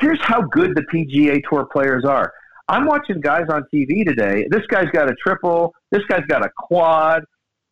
[0.00, 2.32] Here's how good the PGA Tour players are.
[2.68, 4.46] I'm watching guys on TV today.
[4.50, 5.74] This guy's got a triple.
[5.90, 7.24] This guy's got a quad.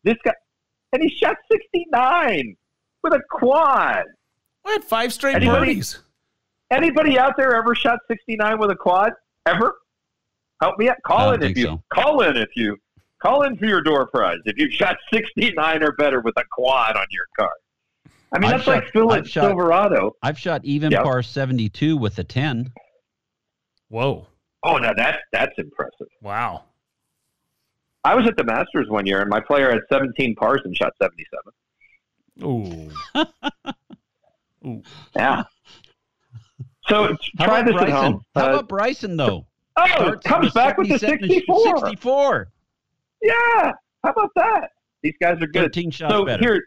[0.03, 0.33] This guy,
[0.91, 2.55] and he shot 69
[3.03, 4.03] with a quad.
[4.65, 5.99] I had five straight Anybody- birdies.
[6.69, 9.11] Anybody out there ever shot 69 with a quad?
[9.45, 9.75] Ever?
[10.61, 10.97] Help me out.
[11.05, 11.83] Call in if you so.
[11.93, 12.77] call in if you
[13.21, 16.95] call in for your door prize if you've shot 69 or better with a quad
[16.95, 17.51] on your car.
[18.33, 20.15] I mean, I've that's like shot- Phil I've shot- Silverado.
[20.23, 21.03] I've shot even Yep.
[21.03, 22.71] par 72 with a 10.
[23.89, 24.27] Whoa.
[24.63, 26.07] Oh, now that's that's impressive.
[26.21, 26.63] Wow.
[28.03, 30.93] I was at the Masters one year, and my player had 17 pars and shot
[31.01, 31.53] 77.
[32.43, 32.91] Ooh.
[35.15, 35.43] Yeah.
[36.87, 38.21] So try about this at home.
[38.35, 39.47] How Uh, about Bryson, though?
[39.81, 41.77] Oh, Starts comes back with the 64.
[41.79, 42.47] 64.
[43.21, 43.33] Yeah.
[44.03, 44.69] How about that?
[45.03, 45.73] These guys are good.
[45.73, 46.41] 13 shots so better.
[46.43, 46.63] here,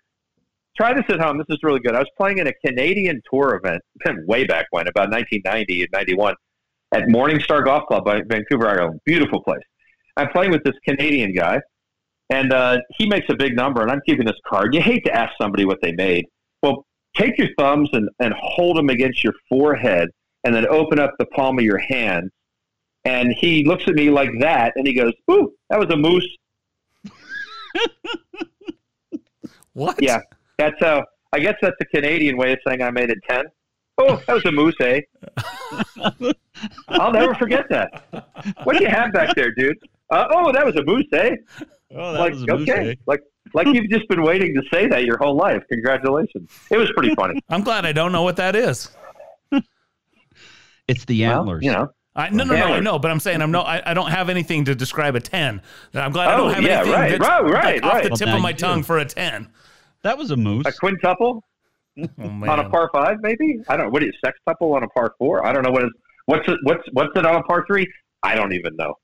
[0.76, 1.38] try this at home.
[1.38, 1.95] This is really good.
[1.95, 3.82] I was playing in a Canadian tour event
[4.26, 6.34] way back when, about 1990 and 91,
[6.93, 9.01] at Morningstar Golf Club by Vancouver, Island.
[9.05, 9.62] Beautiful place.
[10.16, 11.61] I'm playing with this Canadian guy,
[12.30, 14.74] and uh, he makes a big number, and I'm keeping this card.
[14.74, 16.26] You hate to ask somebody what they made.
[16.62, 16.86] Well,
[17.16, 20.09] take your thumbs and, and hold them against your forehead,
[20.45, 22.30] and then open up the palm of your hand.
[23.05, 26.26] And he looks at me like that, and he goes, "Ooh, that was a moose."
[29.74, 30.00] What?
[30.00, 30.20] Yeah,
[30.57, 31.02] that's uh
[31.32, 33.44] I guess that's the Canadian way of saying I made it ten.
[33.98, 35.00] Oh, that was a moose, eh?
[36.88, 38.05] I'll never forget that.
[38.64, 39.76] What do you have back there, dude?
[40.11, 41.36] Uh, oh, that was a moose, eh?
[41.92, 43.20] Oh, like okay, like
[43.52, 45.62] like you've just been waiting to say that your whole life.
[45.68, 46.50] Congratulations.
[46.70, 47.40] It was pretty funny.
[47.48, 48.90] I'm glad I don't know what that is.
[50.86, 51.64] It's the Well, antlers.
[51.64, 51.88] you know.
[52.16, 52.98] I, no, no, no, I Antlers.
[53.02, 55.60] but I'm saying I'm no, I, I don't have anything to describe a ten.
[55.94, 58.10] I'm glad I Oh, don't have yeah, anything right, that's right, like, right, off the
[58.10, 58.60] tip now of my you do.
[58.60, 59.48] tongue for a ten.
[60.02, 60.66] That was a moose.
[60.66, 61.42] A quintuple
[61.98, 63.60] Oh, on a par five, maybe.
[63.68, 63.86] I don't.
[63.86, 63.90] know.
[63.90, 65.46] What is a sextuple on a par four?
[65.46, 65.90] I don't know what is.
[66.26, 66.58] What's it?
[66.64, 67.86] What's what's it on a par three?
[68.22, 68.94] I don't even know.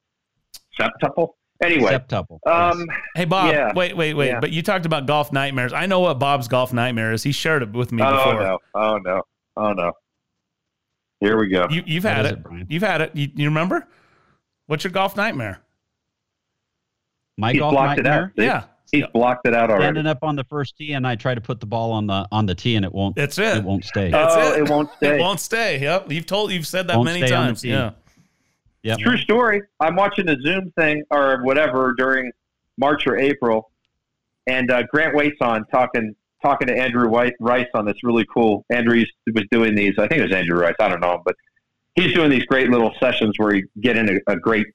[0.78, 1.30] Septuple.
[1.62, 2.38] Anyway, Septuple.
[2.46, 3.72] um, Hey Bob, Yeah.
[3.74, 4.28] wait, wait, wait.
[4.28, 4.40] Yeah.
[4.40, 5.72] But you talked about golf nightmares.
[5.74, 7.22] I know what Bob's golf nightmare is.
[7.22, 8.40] He shared it with me oh before.
[8.42, 9.22] Oh no, oh no,
[9.56, 9.92] oh no.
[11.20, 11.66] Here we go.
[11.70, 12.32] You, you've had it.
[12.32, 12.66] it, Brian?
[12.68, 13.14] You've had it.
[13.14, 13.86] You, you remember?
[14.66, 15.60] What's your golf nightmare?
[17.36, 18.24] My He's golf blocked it nightmare.
[18.38, 18.42] out.
[18.42, 19.84] Yeah, He's blocked it out already.
[19.84, 22.26] Standing up on the first tee, and I try to put the ball on the
[22.32, 23.16] on the tee, and it won't.
[23.16, 23.58] that's it.
[23.58, 24.10] It won't stay.
[24.10, 24.60] That's oh, it.
[24.60, 25.16] it won't stay.
[25.16, 25.80] It won't stay.
[25.80, 26.10] Yep.
[26.10, 26.52] You've told.
[26.52, 27.62] You've said that Won't many stay on the times.
[27.62, 27.68] tee.
[27.70, 27.90] Yeah.
[28.82, 28.98] Yep.
[28.98, 29.62] True story.
[29.80, 32.32] I'm watching a Zoom thing or whatever during
[32.78, 33.70] March or April,
[34.46, 38.64] and uh, Grant Waite's on talking talking to Andrew White Rice on this really cool.
[38.70, 39.94] Andrew was doing these.
[39.98, 40.74] I think it was Andrew Rice.
[40.80, 41.34] I don't know, but
[41.94, 44.66] he's doing these great little sessions where you get in a, a great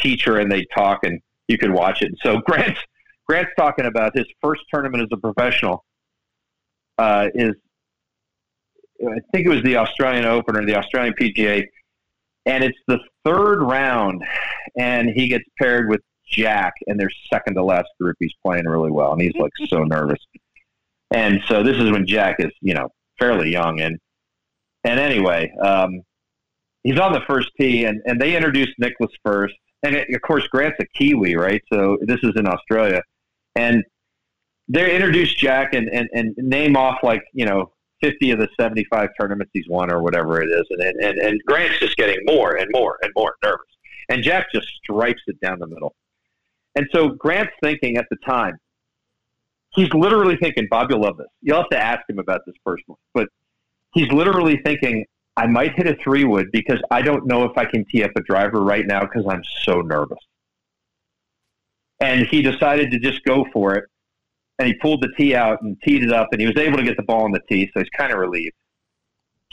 [0.00, 2.12] teacher and they talk, and you can watch it.
[2.22, 2.80] So Grant's
[3.26, 5.84] Grant's talking about his first tournament as a professional.
[6.96, 7.54] Uh, is
[9.00, 11.64] I think it was the Australian Open or the Australian PGA
[12.48, 14.24] and it's the third round,
[14.76, 18.16] and he gets paired with Jack, and they're second to last group.
[18.18, 20.18] He's playing really well, and he's like so nervous.
[21.10, 22.88] And so this is when Jack is, you know,
[23.18, 23.98] fairly young, and
[24.84, 26.02] and anyway, um,
[26.82, 30.46] he's on the first tee, and and they introduce Nicholas first, and it, of course
[30.48, 31.62] Grant's a Kiwi, right?
[31.72, 33.02] So this is in Australia,
[33.54, 33.84] and
[34.68, 39.10] they introduce Jack and and, and name off like you know 50 of the 75
[39.18, 40.66] tournaments he's won or whatever it is.
[40.70, 43.66] And, and, and Grant's just getting more and more and more nervous.
[44.08, 45.94] And Jack just stripes it down the middle.
[46.74, 48.58] And so Grant's thinking at the time,
[49.74, 51.26] he's literally thinking, Bob, you'll love this.
[51.42, 52.98] You'll have to ask him about this personally.
[53.14, 53.28] But
[53.94, 55.04] he's literally thinking,
[55.36, 58.10] I might hit a three wood because I don't know if I can tee up
[58.16, 60.18] a driver right now because I'm so nervous.
[62.00, 63.84] And he decided to just go for it
[64.58, 66.82] and he pulled the tee out and teed it up, and he was able to
[66.82, 68.54] get the ball on the tee, so he's kind of relieved.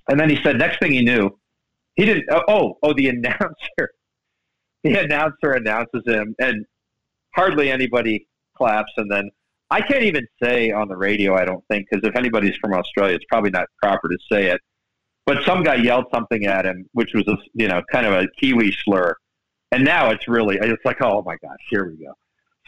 [0.10, 1.30] And then he said, next thing he knew,
[1.96, 2.26] he didn't.
[2.30, 3.92] Oh, oh, oh the announcer,
[4.84, 6.66] the announcer announces him, and
[7.36, 8.92] hardly anybody claps.
[8.98, 9.30] And then
[9.70, 13.16] I can't even say on the radio, I don't think, because if anybody's from Australia,
[13.16, 14.62] it's probably not proper to say it.
[15.26, 18.28] But some guy yelled something at him, which was a you know kind of a
[18.40, 19.16] Kiwi slur,
[19.72, 22.14] and now it's really it's like, oh my gosh, here we go.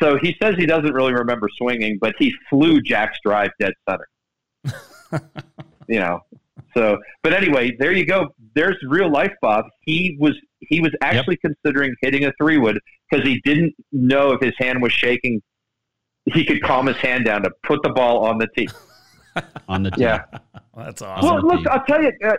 [0.02, 4.08] So he says he doesn't really remember swinging, but he flew Jack's drive dead center.
[5.88, 6.22] you know.
[6.76, 8.34] So, but anyway, there you go.
[8.54, 9.66] There's real life, Bob.
[9.82, 12.80] He was he was actually considering hitting a three wood
[13.10, 15.42] because he didn't know if his hand was shaking.
[16.34, 18.70] He could calm his hand down to put the ball on the tee.
[19.70, 20.02] on the tee.
[20.02, 20.24] Yeah.
[20.76, 21.26] That's awesome.
[21.36, 21.68] Well, look.
[21.68, 22.12] I'll tell you.
[22.24, 22.34] Uh,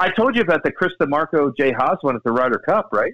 [0.00, 3.12] I told you about the Chris DiMarco Jay Haas one at the Ryder Cup, right?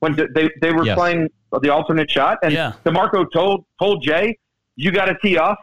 [0.00, 0.96] When they they were Yes.
[0.96, 1.28] playing
[1.62, 2.72] the alternate shot, and Yeah.
[2.84, 4.38] DiMarco told told Jay,
[4.76, 5.58] "You got to tee off.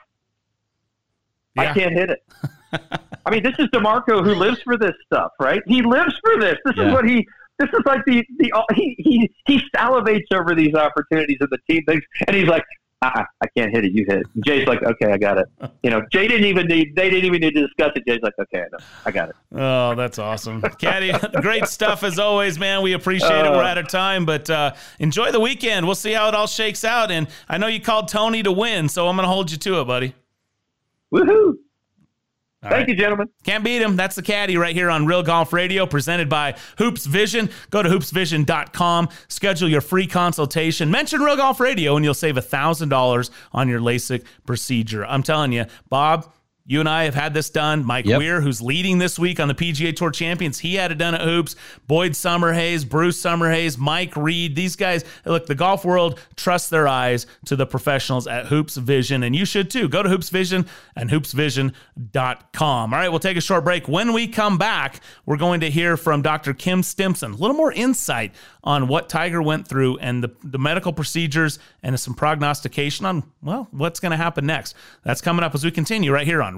[1.58, 2.20] I can't hit it."
[3.26, 5.62] I mean, this is DiMarco who lives for this stuff, right?
[5.68, 6.58] He lives for this.
[6.66, 6.88] This Yeah.
[6.88, 7.28] is what he.
[7.60, 11.84] This is like the the he he he salivates over these opportunities of the team
[11.88, 12.64] things, and he's like,
[13.02, 13.94] uh-uh, I can't hit it.
[13.94, 14.28] You hit it.
[14.36, 15.48] And Jay's like, okay, I got it.
[15.82, 16.96] You know, Jay didn't even need.
[16.96, 18.04] They didn't even need to discuss it.
[18.08, 19.36] Jay's like, okay, I know, I got it.
[19.56, 20.62] Oh, that's awesome.
[20.62, 22.84] Caddy, great stuff as always, man.
[22.84, 23.52] We appreciate it.
[23.52, 25.86] We're out of time, but uh, enjoy the weekend.
[25.86, 27.10] We'll see how it all shakes out.
[27.10, 29.82] And I know you called Tony to win, so I'm going to hold you to
[29.82, 30.14] it, buddy.
[31.12, 31.56] Woohoo!
[32.64, 32.90] All Thank right.
[32.90, 33.28] you, gentlemen.
[33.44, 33.96] Can't beat him.
[33.96, 37.50] That's the caddy right here on Real Golf Radio, presented by Hoopes Vision.
[37.72, 40.92] Go to hoopesvision.com, schedule your free consultation.
[40.92, 45.04] Mention Real Golf Radio, and you'll save $1,000 on your LASIK procedure.
[45.06, 46.32] I'm telling you, Bob.
[46.72, 47.84] You and I have had this done.
[47.86, 48.20] Mike Yep.
[48.20, 51.20] Weir, who's leading this week on the PGA Tour Champions, he had it done at
[51.20, 51.58] Hoopes.
[51.86, 54.56] Boyd Summerhays, Bruce Summerhays, Mike Reid.
[54.56, 59.24] These guys, look, the golf world trusts their eyes to the professionals at Hoopes Vision,
[59.24, 59.90] and you should too.
[59.90, 60.66] Go to Hoopes Vision
[60.96, 62.94] and hoopesvision.com.
[62.94, 63.90] All right, we'll take a short break.
[63.90, 66.54] When we come back, we're going to hear from Dr.
[66.54, 70.94] Kim Stimson, a little more insight on what Tiger went through and the, the medical
[70.94, 74.76] procedures and some prognostication on, well, what's going to happen next.
[75.04, 76.58] That's coming up as we continue right here on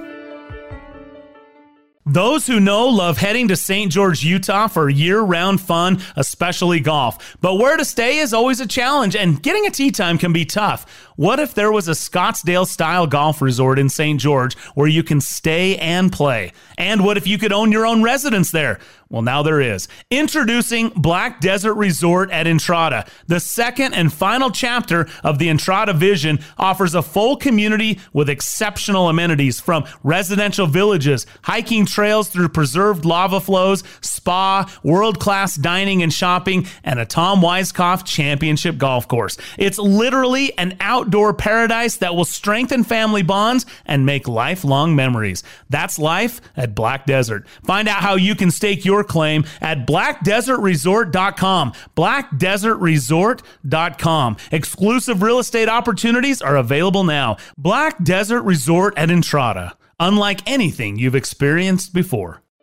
[2.05, 3.91] Those who know love heading to St.
[3.91, 7.37] George, Utah for year round fun, especially golf.
[7.41, 10.43] But where to stay is always a challenge, and getting a tee time can be
[10.43, 11.10] tough.
[11.21, 14.19] What if there was a Scottsdale style golf resort in St.
[14.19, 16.51] George where you can stay and play?
[16.79, 18.79] And what if you could own your own residence there?
[19.11, 19.89] Well, now there is.
[20.09, 23.05] Introducing Black Desert Resort at Entrada.
[23.27, 29.09] The second and final chapter of the Entrada vision offers a full community with exceptional
[29.09, 36.13] amenities from residential villages, hiking trails through preserved lava flows, spa, world class dining and
[36.13, 39.37] shopping, and a Tom Weiskopf championship golf course.
[39.59, 45.43] It's literally an outdoor paradise that will strengthen family bonds and make lifelong memories.
[45.69, 47.47] That's life at Black Desert.
[47.63, 51.73] Find out how you can stake your claim at blackdesertresort.com.
[51.95, 54.37] Blackdesertresort.com.
[54.51, 57.37] Exclusive real estate opportunities are available now.
[57.57, 59.77] Black Desert Resort at Entrada.
[59.99, 62.40] Unlike anything you've experienced before.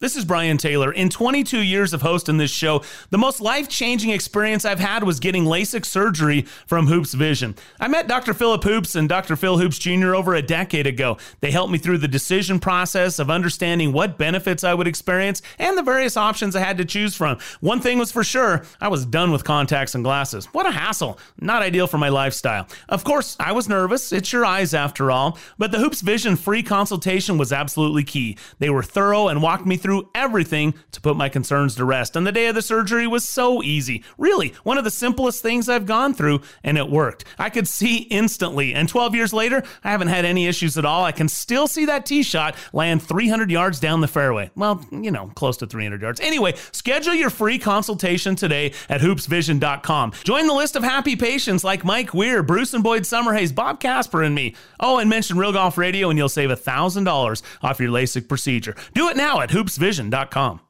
[0.00, 0.90] This is Brian Taylor.
[0.90, 5.20] In 22 years of hosting this show, the most life changing experience I've had was
[5.20, 7.54] getting LASIK surgery from Hoopes Vision.
[7.78, 8.32] I met Dr.
[8.32, 9.36] Philip Hoopes and Dr.
[9.36, 10.14] Phil Hoopes Jr.
[10.14, 11.18] over a decade ago.
[11.40, 15.76] They helped me through the decision process of understanding what benefits I would experience and
[15.76, 17.36] the various options I had to choose from.
[17.60, 20.46] One thing was for sure I was done with contacts and glasses.
[20.46, 21.18] What a hassle.
[21.42, 22.66] Not ideal for my lifestyle.
[22.88, 24.12] Of course, I was nervous.
[24.12, 25.36] It's your eyes after all.
[25.58, 28.38] But the Hoopes Vision free consultation was absolutely key.
[28.60, 32.14] They were thorough and walked me through through everything to put my concerns to rest.
[32.14, 34.04] And the day of the surgery was so easy.
[34.18, 37.24] Really, one of the simplest things I've gone through, and it worked.
[37.40, 38.72] I could see instantly.
[38.72, 41.04] And 12 years later, I haven't had any issues at all.
[41.04, 44.52] I can still see that tee shot land 300 yards down the fairway.
[44.54, 46.20] Well, you know, close to 300 yards.
[46.20, 50.12] Anyway, schedule your free consultation today at hoopesvision.com.
[50.22, 54.22] Join the list of happy patients like Mike Weir, Bruce and Boyd Summerhays, Bob Casper,
[54.22, 54.54] and me.
[54.78, 58.76] Oh, and mention Real Golf Radio, and you'll save $1,000 off your LASIK procedure.
[58.94, 60.69] Do it now at hoopesvision.com vision.com.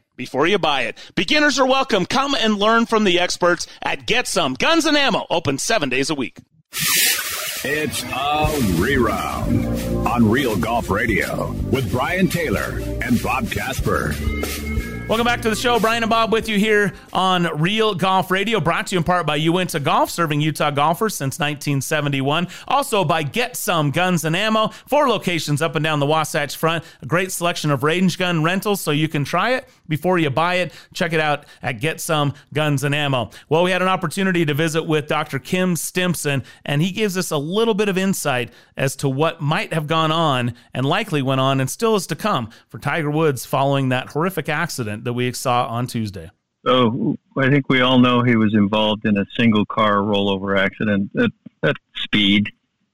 [0.21, 0.99] before you buy it.
[1.15, 2.05] Beginners are welcome.
[2.05, 6.11] Come and learn from the experts at Get Some Guns and Ammo, open seven days
[6.11, 6.37] a week.
[7.63, 9.65] It's a reround
[10.07, 14.13] on Real Golf Radio with Brian Taylor and Bob Casper.
[15.11, 15.77] Welcome back to the show.
[15.77, 19.25] Brian and Bob with you here on Real Golf Radio, brought to you in part
[19.25, 22.47] by Uinta Golf, serving Utah golfers since 1971.
[22.65, 26.85] Also by Get Some Guns and Ammo, four locations up and down the Wasatch Front.
[27.01, 30.55] A great selection of range gun rentals so you can try it before you buy
[30.55, 30.71] it.
[30.93, 33.31] Check it out at Get Some Guns and Ammo.
[33.49, 35.39] Well, we had an opportunity to visit with Dr.
[35.39, 39.73] Kim Stimpson, and he gives us a little bit of insight as to what might
[39.73, 43.45] have gone on and likely went on and still is to come for Tiger Woods
[43.45, 46.29] following that horrific accident that we saw on Tuesday?
[46.65, 51.11] So I think we all know he was involved in a single car rollover accident
[51.17, 51.31] at,
[51.63, 52.49] at speed.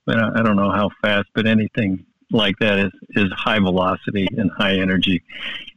[0.07, 4.77] I don't know how fast, but anything like that is, is high velocity and high
[4.77, 5.21] energy.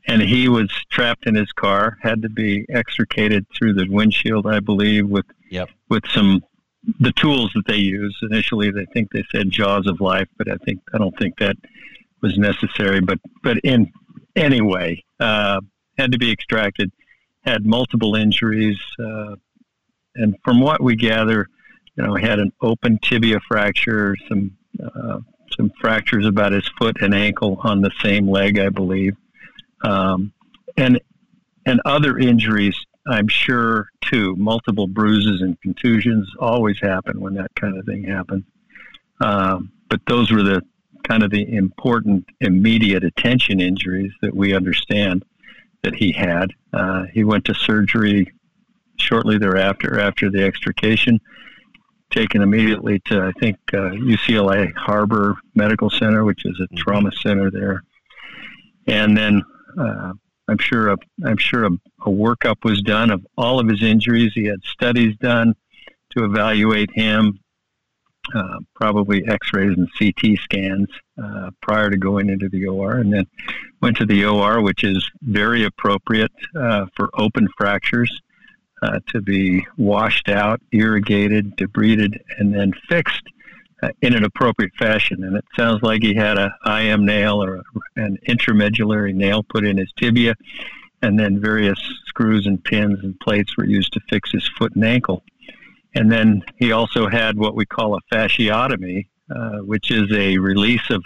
[0.06, 4.60] And he was trapped in his car, had to be extricated through the windshield, I
[4.60, 5.68] believe, with yep.
[5.88, 6.42] with some
[7.00, 8.16] the tools that they use.
[8.22, 11.56] Initially, they think they said jaws of life, but I think I don't think that
[12.22, 13.00] was necessary.
[13.00, 13.92] But but in
[14.36, 15.60] anyway, uh,
[16.00, 16.90] had to be extracted.
[17.42, 19.36] Had multiple injuries, uh,
[20.14, 21.46] and from what we gather,
[21.96, 25.20] you know, had an open tibia fracture, some uh,
[25.56, 29.16] some fractures about his foot and ankle on the same leg, I believe,
[29.82, 30.32] um,
[30.76, 31.00] and
[31.66, 32.76] and other injuries.
[33.06, 34.36] I'm sure too.
[34.36, 38.44] Multiple bruises and contusions always happen when that kind of thing happens.
[39.20, 40.62] Um, but those were the
[41.04, 45.24] kind of the important immediate attention injuries that we understand
[45.82, 46.50] that he had.
[46.72, 48.32] Uh, he went to surgery
[48.96, 51.18] shortly thereafter, after the extrication,
[52.10, 56.76] taken immediately to I think uh, UCLA Harbor Medical Center, which is a mm-hmm.
[56.76, 57.82] trauma center there,
[58.86, 59.42] and then
[59.78, 60.12] uh,
[60.48, 61.70] I'm sure a, I'm sure a,
[62.02, 64.32] a workup was done of all of his injuries.
[64.34, 65.54] He had studies done
[66.16, 67.38] to evaluate him,
[68.34, 70.88] uh, probably X-rays and CT scans
[71.22, 73.26] uh, prior to going into the OR, and then
[73.80, 78.20] went to the OR, which is very appropriate uh, for open fractures
[78.82, 83.22] uh, to be washed out, irrigated, debrided, and then fixed
[83.82, 85.24] uh, in an appropriate fashion.
[85.24, 87.62] And it sounds like he had a IM nail or
[87.96, 90.34] an intramedullary nail put in his tibia,
[91.02, 94.84] and then various screws and pins and plates were used to fix his foot and
[94.84, 95.24] ankle.
[95.94, 100.88] And then he also had what we call a fasciotomy, uh, which is a release
[100.90, 101.04] of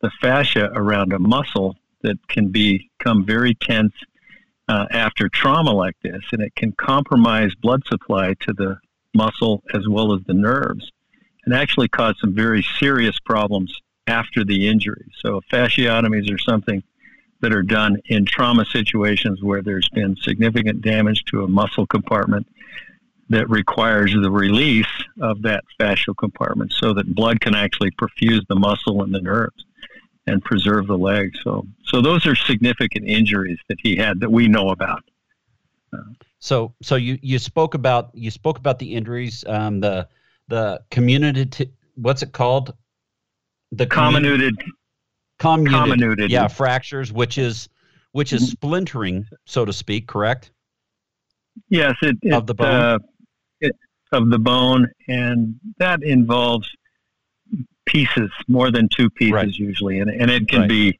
[0.00, 3.94] the fascia around a muscle that can become very tense
[4.68, 8.78] uh, after trauma like this, and it can compromise blood supply to the
[9.14, 10.90] muscle as well as the nerves,
[11.44, 15.10] and actually cause some very serious problems after the injury.
[15.20, 16.82] So fasciotomies are something
[17.40, 22.46] that are done in trauma situations where there's been significant damage to a muscle compartment
[23.30, 24.86] that requires the release
[25.20, 29.64] of that fascial compartment so that blood can actually perfuse the muscle and the nerves
[30.26, 31.32] and preserve the leg.
[31.42, 35.02] So, so those are significant injuries that he had that we know about.
[36.38, 40.08] so, so you you spoke about you spoke about the injuries, um, the
[40.48, 41.70] the community.
[41.94, 42.74] What's it called?
[43.72, 44.52] The comminuted.
[45.38, 45.96] Comminuted.
[45.96, 46.28] comminuted.
[46.28, 47.68] Yeah, fractures, which is
[48.12, 48.52] which is mm-hmm.
[48.52, 50.06] splintering, so to speak.
[50.06, 50.50] Correct.
[51.68, 52.66] Yes, it, it of the bone.
[52.66, 52.98] Uh,
[54.12, 56.70] of the bone, and that involves
[57.86, 59.48] pieces, more than two pieces right.
[59.48, 60.68] usually, and and it can right.
[60.68, 60.98] be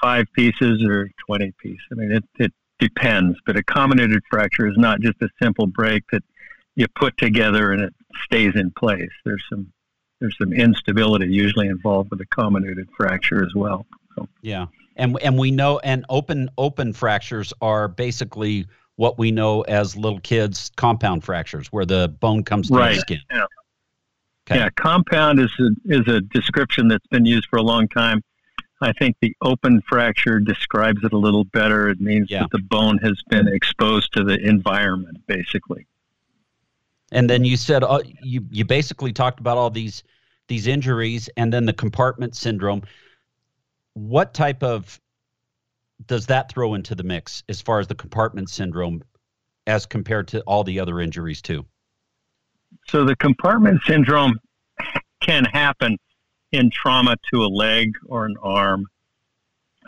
[0.00, 1.80] five pieces or twenty pieces.
[1.90, 3.38] I mean, it it depends.
[3.46, 6.22] But a comminuted fracture is not just a simple break that
[6.74, 7.94] you put together and it
[8.24, 9.10] stays in place.
[9.24, 9.72] There's some
[10.20, 13.86] there's some instability usually involved with a comminuted fracture as well.
[14.16, 14.28] So.
[14.40, 14.66] Yeah,
[14.96, 18.66] and and we know and open open fractures are basically
[18.96, 22.94] what we know as little kids compound fractures, where the bone comes to right.
[22.94, 23.20] the skin.
[23.30, 23.44] Yeah.
[24.50, 24.58] Okay.
[24.58, 28.22] Yeah, compound is a, is a description that's been used for a long time.
[28.80, 31.88] I think the open fracture describes it a little better.
[31.88, 32.40] It means yeah.
[32.40, 35.86] that the bone has been exposed to the environment, basically.
[37.12, 40.02] And then you said uh, you you basically talked about all these
[40.48, 42.82] these injuries, and then the compartment syndrome.
[43.94, 44.98] What type of
[46.06, 49.02] does that throw into the mix as far as the compartment syndrome,
[49.66, 51.64] as compared to all the other injuries too?
[52.88, 54.38] So the compartment syndrome
[55.20, 55.98] can happen
[56.50, 58.86] in trauma to a leg or an arm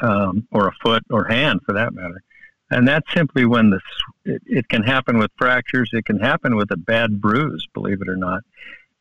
[0.02, 2.22] um, or a foot or hand for that matter.
[2.70, 3.80] And that's simply when the
[4.24, 5.90] it, it, can happen with fractures.
[5.92, 8.42] It can happen with a bad bruise, believe it or not,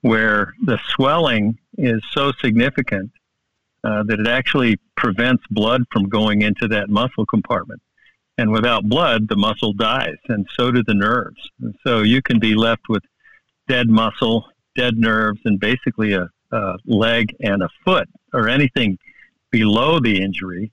[0.01, 3.11] where the swelling is so significant
[3.83, 7.81] uh, that it actually prevents blood from going into that muscle compartment.
[8.37, 11.49] And without blood, the muscle dies, and so do the nerves.
[11.61, 13.03] And so you can be left with
[13.67, 18.97] dead muscle, dead nerves, and basically a, a leg and a foot or anything
[19.51, 20.71] below the injury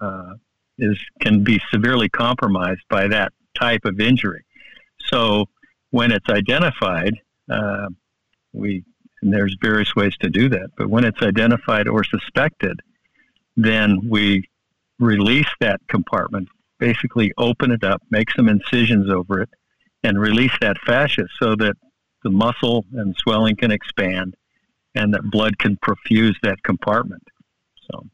[0.00, 0.34] uh,
[0.78, 4.44] is can be severely compromised by that type of injury.
[5.06, 5.46] So
[5.90, 7.14] when it's identified,
[7.50, 7.88] uh,
[8.52, 8.84] we
[9.24, 10.68] and there's various ways to do that.
[10.76, 12.80] But when it's identified or suspected,
[13.56, 14.48] then we
[14.98, 16.48] release that compartment,
[16.78, 19.48] basically open it up, make some incisions over it,
[20.02, 21.74] and release that fascia so that
[22.22, 24.34] the muscle and swelling can expand
[24.94, 27.22] and that blood can perfuse that compartment.
[27.90, 28.06] So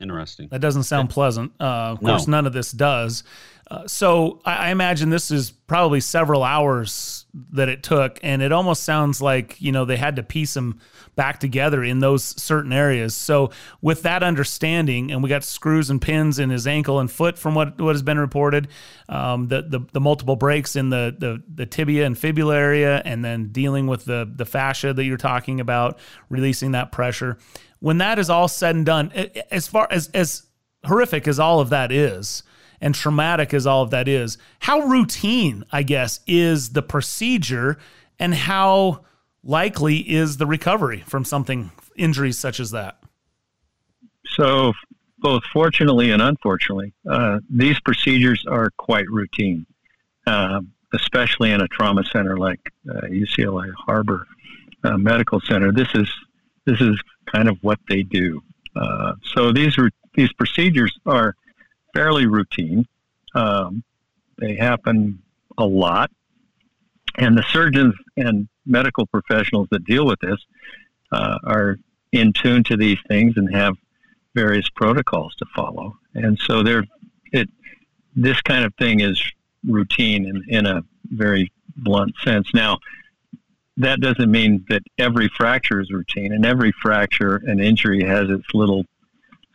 [0.00, 0.48] interesting.
[0.48, 1.52] That doesn't sound pleasant.
[1.60, 3.22] Uh, of course, none of this does.
[3.70, 8.50] Uh, so I, I, imagine this is probably several hours that it took and it
[8.50, 10.80] almost sounds like you know they had to piece them
[11.14, 13.14] back together in those certain areas.
[13.14, 17.38] So with that understanding and we got screws and pins in his ankle and foot
[17.38, 18.66] from what what has been reported
[19.08, 23.24] um, the, the the multiple breaks in the, the the tibia and fibula area and
[23.24, 26.00] then dealing with the the fascia that you're talking about
[26.30, 27.38] releasing that pressure.
[27.78, 29.12] When that is all said and done
[29.52, 30.48] as far as as
[30.84, 32.42] horrific as all of that is
[32.80, 37.78] and traumatic as all of that is, how routine, I guess, is the procedure
[38.18, 39.04] and how
[39.42, 43.02] likely is the recovery from something, injuries such as that?
[44.26, 44.72] So,
[45.18, 49.66] both fortunately and unfortunately, uh, these procedures are quite routine,
[50.26, 50.60] uh,
[50.94, 54.26] especially in a trauma center like uh, UCLA Harbor
[54.84, 55.72] uh, Medical Center.
[55.72, 56.08] This is
[56.64, 58.42] this is kind of what they do.
[58.76, 59.76] Uh, so these
[60.14, 61.34] these procedures are
[61.92, 62.86] fairly routine.
[63.34, 63.82] Um,
[64.38, 65.22] they happen
[65.58, 66.10] a lot.
[67.16, 70.38] And the surgeons and medical professionals that deal with this
[71.12, 71.76] uh, are
[72.12, 73.74] in tune to these things and have
[74.34, 75.96] various protocols to follow.
[76.14, 76.84] And so they're,
[77.32, 77.48] it,
[78.14, 79.20] this kind of thing is
[79.64, 82.48] routine in, in a very blunt sense.
[82.54, 82.78] Now,
[83.76, 88.46] that doesn't mean that every fracture is routine, and every fracture and injury has its
[88.52, 88.84] little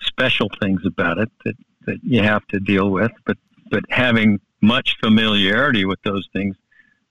[0.02, 1.56] special things about it that
[1.86, 3.12] that you have to deal with.
[3.26, 3.38] But
[3.70, 6.56] but having much familiarity with those things,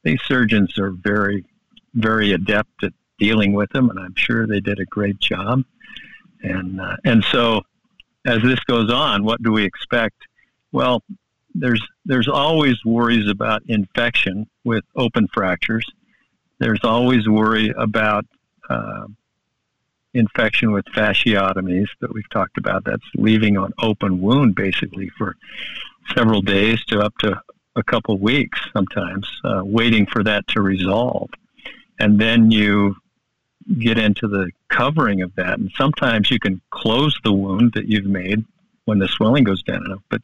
[0.03, 1.45] these surgeons are very
[1.95, 5.62] very adept at dealing with them, and I'm sure they did a great job.
[6.43, 7.62] And uh, and so
[8.27, 10.16] as this goes on, what do we expect?
[10.72, 11.03] Well,
[11.55, 15.87] there's there's always worries about infection with open fractures.
[16.59, 18.25] There's always worry about
[18.68, 19.07] uh,
[20.15, 22.85] infection with fasciotomies that we've talked about.
[22.85, 25.37] That's leaving an open wound basically for
[26.15, 27.41] several days to up to
[27.77, 31.31] a couple weeks sometimes, uh, waiting for that to resolve.
[31.99, 32.97] And then you
[33.79, 35.59] get into the covering of that.
[35.59, 38.45] And sometimes you can close the wound that you've made
[38.85, 40.03] when the swelling goes down enough.
[40.11, 40.23] But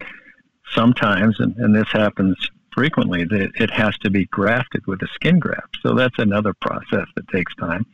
[0.74, 2.36] sometimes, and, and this happens
[2.72, 5.78] frequently, that it has to be grafted with a skin graft.
[5.82, 7.86] So that's another process that takes time.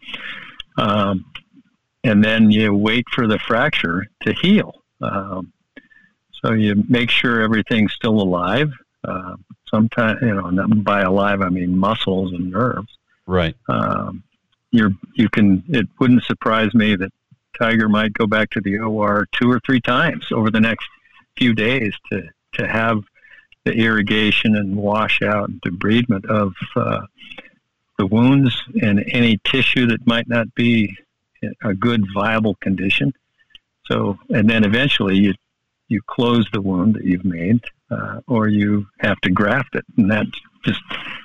[0.77, 1.25] Um,
[2.07, 4.83] and then you wait for the fracture to heal.
[5.01, 5.53] Um,
[6.43, 8.71] so you make sure everything's still alive.
[9.05, 9.37] Uh,
[9.69, 12.97] sometimes, you know, by alive I mean muscles and nerves.
[13.27, 13.57] Right.
[13.69, 14.23] Um,
[14.71, 15.63] you're you can.
[15.69, 17.13] It wouldn't surprise me that
[17.59, 20.87] Tiger might go back to the OR two or three times over the next
[21.37, 22.23] few days to
[22.55, 23.03] to have
[23.65, 27.01] the irrigation and washout and debridement of uh,
[27.99, 30.97] the wounds and any tissue that might not be
[31.63, 33.13] a good viable condition.
[33.87, 35.35] So, and then eventually you
[35.89, 37.61] you close the wound that you've made,
[37.91, 40.27] uh, or you have to graft it, and that
[40.65, 40.81] just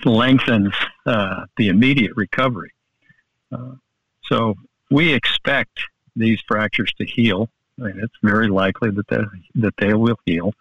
[0.05, 0.73] lengthens
[1.05, 2.71] uh, the immediate recovery.
[3.51, 3.73] Uh,
[4.23, 4.55] so
[4.91, 5.79] we expect
[6.15, 7.49] these fractures to heal.
[7.79, 9.23] I mean, it's very likely that they,
[9.55, 10.53] that they will heal.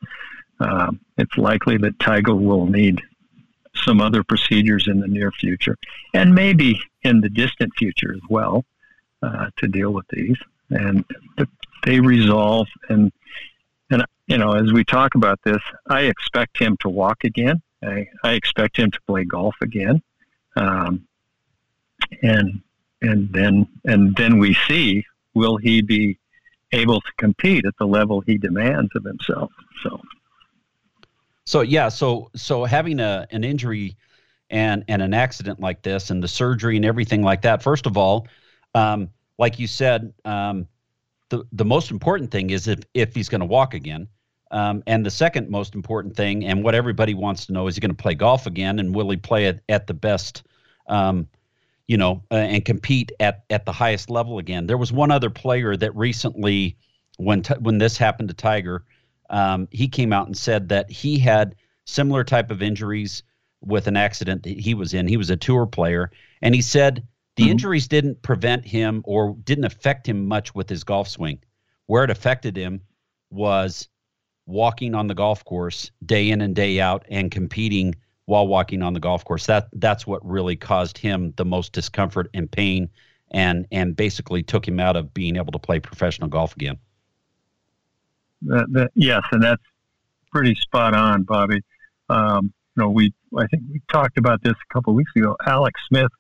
[0.61, 3.03] Um, it's likely that Tiger will need
[3.75, 5.77] some other procedures in the near future,
[6.15, 8.65] and maybe in the distant future as well
[9.23, 10.37] uh, to deal with these,
[10.71, 11.05] and
[11.85, 12.69] they resolve.
[12.89, 13.13] And
[13.91, 17.63] and you know, as we talk about this, I expect him to walk again.
[17.83, 20.03] I, I expect him to play golf again,
[20.57, 21.07] um,
[22.23, 22.61] and
[23.03, 25.05] and then and then we see
[25.35, 26.19] will he be
[26.73, 29.51] able to compete at the level he demands of himself.
[29.83, 30.01] So.
[31.47, 33.97] So yeah, so so having a an injury
[34.51, 37.63] and and an accident like this and the surgery and everything like that.
[37.63, 38.29] First of all,
[38.75, 40.67] um, like you said, um,
[41.31, 44.09] the the most important thing is if if he's going to walk again.
[44.53, 47.81] Um, and the second most important thing, and what everybody wants to know, is he
[47.81, 50.43] going to play golf again, and will he play it at the best,
[50.89, 51.29] um,
[51.87, 54.67] you know, uh, and compete at at the highest level again?
[54.67, 56.77] There was one other player that recently,
[57.17, 58.85] when when this happened to Tiger,
[59.31, 61.55] um, he came out and said that he had
[61.85, 63.23] similar type of injuries
[63.61, 65.07] with an accident that he was in.
[65.07, 66.11] He was a tour player,
[66.43, 67.07] and he said
[67.41, 67.53] the mm-hmm.
[67.53, 71.39] injuries didn't prevent him or didn't affect him much with his golf swing.
[71.87, 72.83] Where it affected him
[73.31, 73.89] was
[74.45, 77.95] walking on the golf course day in and day out and competing
[78.27, 79.47] while walking on the golf course.
[79.47, 82.91] That that's what really caused him the most discomfort and pain
[83.31, 86.77] and and basically took him out of being able to play professional golf again.
[88.43, 89.63] That, that, yes, and that's
[90.31, 91.63] pretty spot on, Bobby.
[92.11, 95.37] Um, you know, we I think we talked about this a couple of weeks ago.
[95.47, 96.13] Alex Smith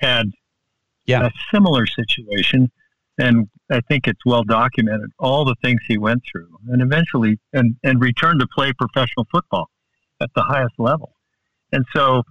[0.00, 0.32] had
[1.08, 1.26] yeah.
[1.26, 2.70] a similar situation.
[3.18, 7.74] And I think it's well documented all the things he went through, and eventually, and
[7.82, 9.68] and returned to play professional football
[10.20, 11.14] at the highest level.
[11.72, 12.22] And so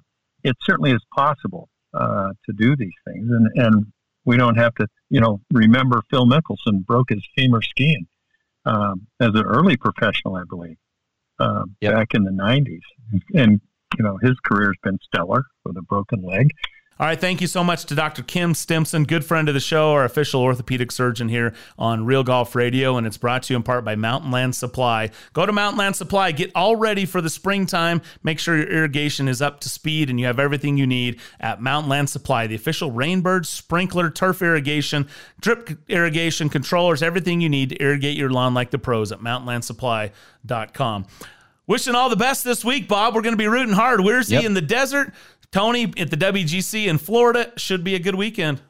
[0.44, 3.28] it certainly is possible uh, to do these things.
[3.30, 3.86] And, and
[4.26, 8.08] we don't have to, you know, remember Phil Mickelson broke his femur skiing
[8.66, 10.78] um, as an early professional, I believe,
[11.40, 11.94] uh, yep.
[11.94, 12.82] back in the 90s.
[13.34, 13.62] And,
[13.98, 16.52] you know, his career's been stellar with a broken leg.
[17.00, 18.24] All right, thank you so much to Dr.
[18.24, 22.56] Kim Stimson, good friend of the show, our official orthopedic surgeon here on Real Golf
[22.56, 25.12] Radio, and it's brought to you in part by Mountain Land Supply.
[25.34, 28.02] Go to Mountain Land Supply, get all ready for the springtime.
[28.24, 31.62] Make sure your irrigation is up to speed and you have everything you need at
[31.62, 35.08] Mountain Land Supply, the official Rainbird sprinkler, turf irrigation,
[35.40, 41.06] drip irrigation controllers, everything you need to irrigate your lawn like the pros at mountainlandsupply.com.
[41.68, 43.14] Wishing all the best this week, Bob.
[43.14, 44.00] We're going to be rooting hard.
[44.00, 44.40] Where's yep.
[44.40, 45.14] he in the desert?
[45.52, 48.62] Tony at the WGC in Florida should be a good weekend.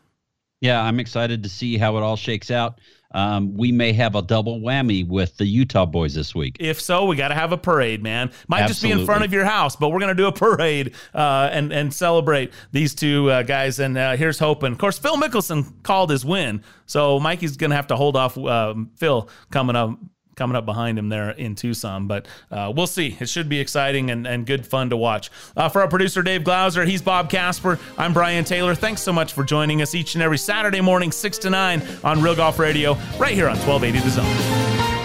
[0.61, 2.79] Yeah, I'm excited to see how it all shakes out.
[3.11, 6.57] Um, we may have a double whammy with the Utah boys this week.
[6.59, 8.31] If so, we got to have a parade, man.
[8.47, 8.73] Might Absolutely.
[8.73, 11.49] just be in front of your house, but we're going to do a parade uh,
[11.51, 13.79] and and celebrate these two uh, guys.
[13.79, 14.73] And uh, here's hoping.
[14.73, 18.37] Of course, Phil Mickelson called his win, so Mikey's going to have to hold off
[18.37, 19.97] um, Phil coming up
[20.37, 22.07] coming up behind him there in Tucson.
[22.07, 23.17] But uh, we'll see.
[23.19, 25.29] It should be exciting and, and good fun to watch.
[25.57, 27.77] Uh, for our producer, Dave Glauser, he's Bob Casper.
[27.97, 28.75] I'm Brian Taylor.
[28.75, 32.21] Thanks so much for joining us each and every Saturday morning, 6 to 9 on
[32.21, 34.96] Real Golf Radio, right here on 1280 The Zone.